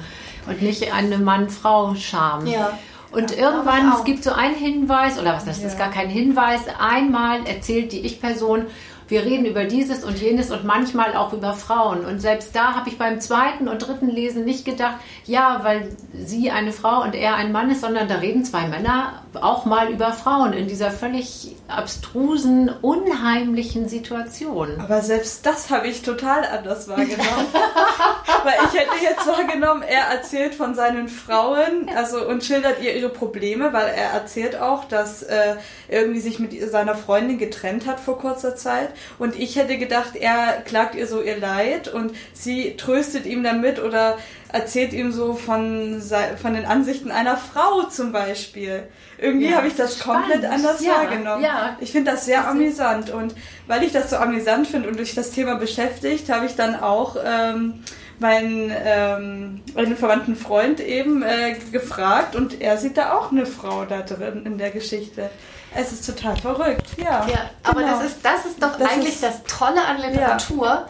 und 0.49 0.63
nicht 0.63 0.93
eine 0.93 1.19
Mann-Frau-Scham. 1.19 2.47
Ja. 2.47 2.77
Und 3.13 3.31
Ja, 3.31 3.51
irgendwann, 3.51 3.93
es 3.93 4.05
gibt 4.05 4.25
so 4.25 4.33
einen 4.33 4.57
Hinweis, 4.57 5.19
oder 5.21 5.35
was, 5.35 5.45
das 5.45 5.59
ist 5.63 5.79
gar 5.79 5.91
kein 5.91 6.09
Hinweis, 6.09 6.63
einmal 6.81 7.47
erzählt 7.47 7.93
die 7.93 8.01
Ich-Person, 8.01 8.65
wir 9.09 9.25
reden 9.25 9.45
über 9.47 9.65
dieses 9.65 10.05
und 10.05 10.21
jenes 10.21 10.51
und 10.51 10.65
manchmal 10.65 11.17
auch 11.17 11.33
über 11.33 11.53
Frauen. 11.53 12.05
Und 12.05 12.21
selbst 12.21 12.55
da 12.55 12.75
habe 12.75 12.89
ich 12.89 12.99
beim 12.99 13.21
zweiten 13.21 13.69
und 13.69 13.79
dritten 13.79 14.09
Lesen 14.09 14.45
nicht 14.45 14.65
gedacht, 14.65 14.97
ja, 15.27 15.61
weil 15.63 15.97
sie 16.15 16.51
eine 16.51 16.73
Frau 16.73 17.03
und 17.03 17.15
er 17.15 17.37
ein 17.37 17.53
Mann 17.53 17.71
ist, 17.71 17.83
sondern 17.83 18.09
da 18.09 18.17
reden 18.17 18.45
zwei 18.45 18.69
Männer 18.69 19.24
auch 19.37 19.65
mal 19.65 19.91
über 19.91 20.13
Frauen 20.13 20.53
in 20.53 20.67
dieser 20.67 20.91
völlig 20.91 21.57
abstrusen, 21.69 22.71
unheimlichen 22.83 23.89
Situation. 23.89 24.81
Aber 24.81 25.03
selbst 25.03 25.47
das 25.47 25.71
habe 25.71 25.89
ich 25.89 26.03
total 26.03 26.45
anders 26.45 26.89
wahrgenommen. 26.89 27.47
Weil 28.45 28.55
ich 28.67 28.79
hätte 28.79 29.03
jetzt 29.03 29.27
wahrgenommen, 29.27 29.83
er 29.83 30.15
erzählt 30.15 30.55
von 30.55 30.75
seinen 30.75 31.09
Frauen, 31.09 31.89
also 31.97 32.27
und 32.27 32.45
schildert 32.45 32.83
ihr 32.83 32.95
ihre 32.95 33.09
Probleme, 33.09 33.73
weil 33.73 33.87
er 33.87 34.11
erzählt 34.11 34.57
auch, 34.61 34.85
dass 34.85 35.23
äh, 35.23 35.57
irgendwie 35.89 36.21
sich 36.21 36.39
mit 36.39 36.53
seiner 36.71 36.95
Freundin 36.95 37.39
getrennt 37.39 37.87
hat 37.87 38.01
vor 38.01 38.19
kurzer 38.19 38.57
Zeit. 38.57 38.91
Und 39.19 39.39
ich 39.39 39.57
hätte 39.57 39.79
gedacht, 39.79 40.17
er 40.17 40.63
klagt 40.65 40.95
ihr 40.95 41.07
so 41.07 41.23
ihr 41.23 41.39
Leid 41.39 41.89
und 41.89 42.13
sie 42.33 42.77
tröstet 42.77 43.27
ihm 43.27 43.43
damit 43.43 43.79
oder 43.79 44.19
erzählt 44.55 44.93
ihm 44.93 45.11
so 45.13 45.35
von, 45.35 46.01
von 46.41 46.55
den 46.55 46.65
Ansichten 46.65 47.11
einer 47.11 47.37
Frau 47.37 47.83
zum 47.91 48.13
Beispiel. 48.13 48.85
Irgendwie 49.19 49.51
Ja, 49.51 49.57
habe 49.57 49.67
ich 49.67 49.75
das 49.77 49.99
spannend. 49.99 50.31
komplett 50.31 50.51
anders 50.51 50.81
Ja, 50.81 50.95
wahrgenommen. 50.95 51.43
ja. 51.45 51.77
Ich 51.81 51.91
finde 51.93 52.13
das 52.13 52.25
sehr 52.25 52.47
amüsant 52.49 53.11
und 53.11 53.35
weil 53.67 53.83
ich 53.83 53.93
das 53.93 54.11
so 54.11 54.17
amüsant 54.17 54.67
finde 54.67 54.89
und 54.89 54.97
durch 54.99 55.15
das 55.15 55.31
Thema 55.33 55.57
beschäftigt, 55.57 56.31
habe 56.31 56.47
ich 56.47 56.55
dann 56.55 56.81
auch 56.81 57.17
ähm, 57.25 57.83
meinen, 58.21 58.73
ähm, 58.85 59.63
meinen 59.75 59.97
verwandten 59.97 60.37
Freund 60.37 60.79
eben 60.81 61.23
äh, 61.23 61.57
gefragt 61.73 62.37
und 62.37 62.61
er 62.61 62.77
sieht 62.79 62.97
da 62.97 63.13
auch 63.19 63.33
eine 63.33 63.47
Frau 63.47 63.85
da 63.87 64.03
drin 64.03 64.43
in 64.47 64.57
der 64.59 64.71
Geschichte. 64.71 65.31
Es 65.77 65.91
ist 65.91 66.07
total 66.07 66.37
verrückt, 66.37 66.87
ja. 66.97 67.27
Ja, 67.29 67.51
aber 67.65 67.81
genau. 67.81 67.99
das 67.99 68.05
ist, 68.13 68.19
das 68.25 68.47
ist 68.47 68.63
doch 68.63 68.79
Das 68.79 68.89
eigentlich 68.89 69.15
ist- 69.15 69.23
das 69.25 69.43
Tolle 69.43 69.85
an 69.85 69.97
Literatur, 70.01 70.87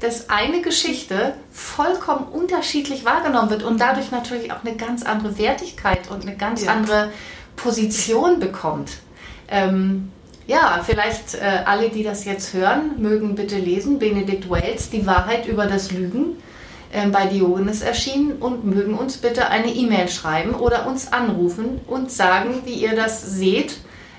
dass 0.00 0.28
eine 0.30 0.60
Geschichte 0.60 1.34
vollkommen 1.52 2.26
unterschiedlich 2.28 3.04
wahrgenommen 3.04 3.50
wird 3.50 3.62
und 3.62 3.80
dadurch 3.80 4.10
natürlich 4.10 4.52
auch 4.52 4.64
eine 4.64 4.76
ganz 4.76 5.02
andere 5.02 5.38
Wertigkeit 5.38 6.10
und 6.10 6.22
eine 6.22 6.36
ganz 6.36 6.64
Ja. 6.64 6.72
andere 6.72 7.10
Position 7.56 8.38
bekommt. 8.38 8.92
Ähm, 9.48 10.10
ja, 10.46 10.80
vielleicht 10.84 11.34
äh, 11.34 11.62
alle, 11.64 11.88
die 11.88 12.04
das 12.04 12.24
jetzt 12.24 12.52
hören, 12.54 12.92
mögen 12.98 13.34
bitte 13.34 13.56
lesen. 13.58 13.98
Benedict 13.98 14.48
Wells, 14.50 14.90
Die 14.90 15.06
Wahrheit 15.06 15.46
über 15.46 15.66
das 15.66 15.90
Lügen, 15.90 16.36
ähm, 16.92 17.10
bei 17.10 17.26
Diogenes 17.26 17.82
erschienen 17.82 18.36
und 18.38 18.64
mögen 18.64 18.94
uns 18.94 19.16
bitte 19.16 19.48
eine 19.48 19.68
E-Mail 19.72 20.08
schreiben 20.08 20.54
oder 20.54 20.86
uns 20.86 21.12
anrufen 21.12 21.80
und 21.86 22.12
sagen, 22.12 22.62
wie 22.64 22.74
ihr 22.74 22.94
das 22.94 23.22
seht. 23.22 23.78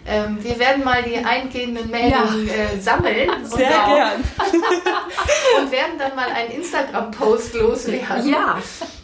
Ähm, 0.10 0.38
wir 0.42 0.58
werden 0.58 0.84
mal 0.86 1.04
die 1.04 1.18
eingehenden 1.18 1.92
Meldungen 1.92 2.48
äh, 2.48 2.80
sammeln 2.80 3.30
und, 3.30 3.46
Sehr 3.48 3.84
auch- 3.86 3.96
gern. 3.96 4.24
und 5.62 5.72
werden 5.72 5.98
dann 6.00 6.16
mal 6.16 6.30
einen 6.32 6.52
Instagram-Post 6.52 7.54
loswerden 7.56 8.30
Ja, 8.30 8.58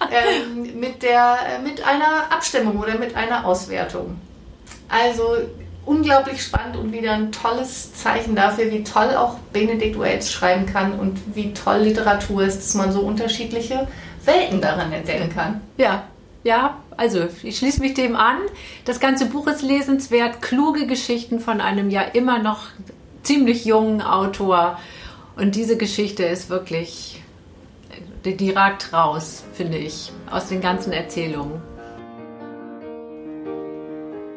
ähm, 0.09 0.79
mit, 0.79 1.03
der, 1.03 1.37
äh, 1.57 1.61
mit 1.61 1.85
einer 1.85 2.31
Abstimmung 2.31 2.79
oder 2.79 2.97
mit 2.97 3.15
einer 3.15 3.45
Auswertung. 3.45 4.17
Also 4.87 5.37
unglaublich 5.85 6.41
spannend 6.41 6.77
und 6.77 6.93
wieder 6.93 7.11
ein 7.13 7.31
tolles 7.33 7.93
Zeichen 7.95 8.35
dafür, 8.35 8.71
wie 8.71 8.83
toll 8.83 9.13
auch 9.17 9.35
Benedict 9.51 9.99
Wells 9.99 10.31
schreiben 10.31 10.65
kann 10.65 10.97
und 10.97 11.19
wie 11.35 11.53
toll 11.53 11.79
Literatur 11.79 12.43
ist, 12.43 12.59
dass 12.59 12.73
man 12.75 12.93
so 12.93 13.01
unterschiedliche 13.01 13.87
Welten 14.23 14.61
darin 14.61 14.93
entdecken 14.93 15.33
kann. 15.33 15.59
Ja, 15.77 16.03
ja, 16.45 16.77
also 16.97 17.27
ich 17.43 17.57
schließe 17.57 17.81
mich 17.81 17.93
dem 17.93 18.15
an. 18.15 18.37
Das 18.85 18.99
ganze 18.99 19.25
Buch 19.25 19.47
ist 19.47 19.61
lesenswert, 19.61 20.41
kluge 20.41 20.87
Geschichten 20.87 21.39
von 21.39 21.61
einem 21.61 21.89
ja 21.89 22.01
immer 22.01 22.39
noch 22.39 22.67
ziemlich 23.23 23.65
jungen 23.65 24.01
Autor. 24.01 24.79
Und 25.35 25.55
diese 25.55 25.77
Geschichte 25.77 26.23
ist 26.23 26.49
wirklich, 26.49 27.21
die, 28.25 28.37
die 28.37 28.51
ragt 28.51 28.93
raus, 28.93 29.43
finde 29.53 29.77
ich, 29.77 30.11
aus 30.29 30.49
den 30.49 30.61
ganzen 30.61 30.93
Erzählungen. 30.93 31.61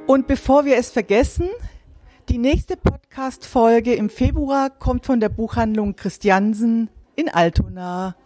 Und 0.06 0.26
bevor 0.26 0.64
wir 0.64 0.76
es 0.76 0.90
vergessen, 0.90 1.48
die 2.28 2.38
nächste 2.38 2.76
Podcast-Folge 2.76 3.94
im 3.94 4.08
Februar 4.08 4.70
kommt 4.70 5.04
von 5.04 5.20
der 5.20 5.28
Buchhandlung 5.28 5.96
Christiansen 5.96 6.90
in 7.16 7.28
Altona. 7.28 8.16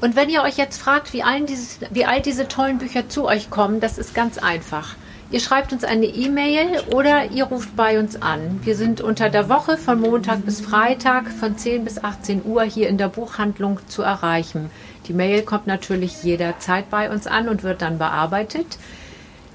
Und 0.00 0.16
wenn 0.16 0.30
ihr 0.30 0.42
euch 0.42 0.56
jetzt 0.56 0.80
fragt, 0.80 1.12
wie, 1.12 1.22
allen 1.22 1.46
dieses, 1.46 1.78
wie 1.90 2.06
all 2.06 2.22
diese 2.22 2.48
tollen 2.48 2.78
Bücher 2.78 3.08
zu 3.08 3.26
euch 3.26 3.50
kommen, 3.50 3.80
das 3.80 3.98
ist 3.98 4.14
ganz 4.14 4.38
einfach. 4.38 4.96
Ihr 5.30 5.40
schreibt 5.40 5.72
uns 5.72 5.84
eine 5.84 6.06
E-Mail 6.06 6.82
oder 6.92 7.30
ihr 7.30 7.44
ruft 7.44 7.76
bei 7.76 8.00
uns 8.00 8.20
an. 8.20 8.60
Wir 8.64 8.74
sind 8.74 9.00
unter 9.00 9.28
der 9.28 9.48
Woche 9.48 9.76
von 9.76 10.00
Montag 10.00 10.44
bis 10.44 10.60
Freitag 10.60 11.28
von 11.28 11.56
10 11.56 11.84
bis 11.84 12.02
18 12.02 12.44
Uhr 12.44 12.64
hier 12.64 12.88
in 12.88 12.98
der 12.98 13.08
Buchhandlung 13.08 13.78
zu 13.86 14.02
erreichen. 14.02 14.70
Die 15.06 15.12
Mail 15.12 15.42
kommt 15.42 15.66
natürlich 15.66 16.24
jederzeit 16.24 16.90
bei 16.90 17.10
uns 17.10 17.26
an 17.26 17.48
und 17.48 17.62
wird 17.62 17.82
dann 17.82 17.98
bearbeitet. 17.98 18.78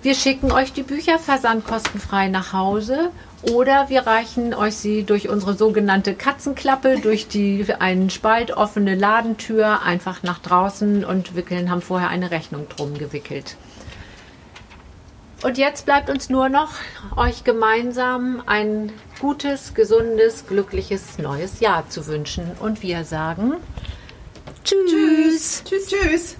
Wir 0.01 0.13
schicken 0.13 0.51
euch 0.51 0.71
die 0.71 0.83
Bücher 0.83 1.17
versandkostenfrei 1.17 2.29
nach 2.29 2.53
Hause 2.53 3.09
Oder 3.51 3.89
wir 3.89 4.07
reichen 4.07 4.53
euch 4.53 4.75
sie 4.75 5.03
durch 5.03 5.29
unsere 5.29 5.55
sogenannte 5.55 6.15
Katzenklappe, 6.15 6.99
durch 6.99 7.27
die 7.27 7.65
einen 7.79 8.09
Spalt 8.09 8.51
offene 8.51 8.95
Ladentür 8.95 9.83
einfach 9.83 10.23
nach 10.23 10.39
draußen 10.39 11.05
und 11.05 11.35
wickeln, 11.35 11.69
haben 11.69 11.81
vorher 11.81 12.09
eine 12.09 12.31
Rechnung 12.31 12.67
drum 12.69 12.97
gewickelt. 12.97 13.55
Und 15.43 15.59
jetzt 15.59 15.85
bleibt 15.85 16.09
uns 16.09 16.29
nur 16.29 16.49
noch, 16.49 16.71
euch 17.15 17.43
gemeinsam 17.43 18.41
ein 18.47 18.91
gutes, 19.19 19.75
gesundes, 19.75 20.47
glückliches 20.47 21.19
neues 21.19 21.59
Jahr 21.59 21.87
zu 21.87 22.07
wünschen. 22.07 22.51
Und 22.59 22.81
wir 22.81 23.03
sagen 23.03 23.53
Tschüss. 24.63 25.63
Tschüss. 25.63 25.87
Tschüss. 25.87 26.35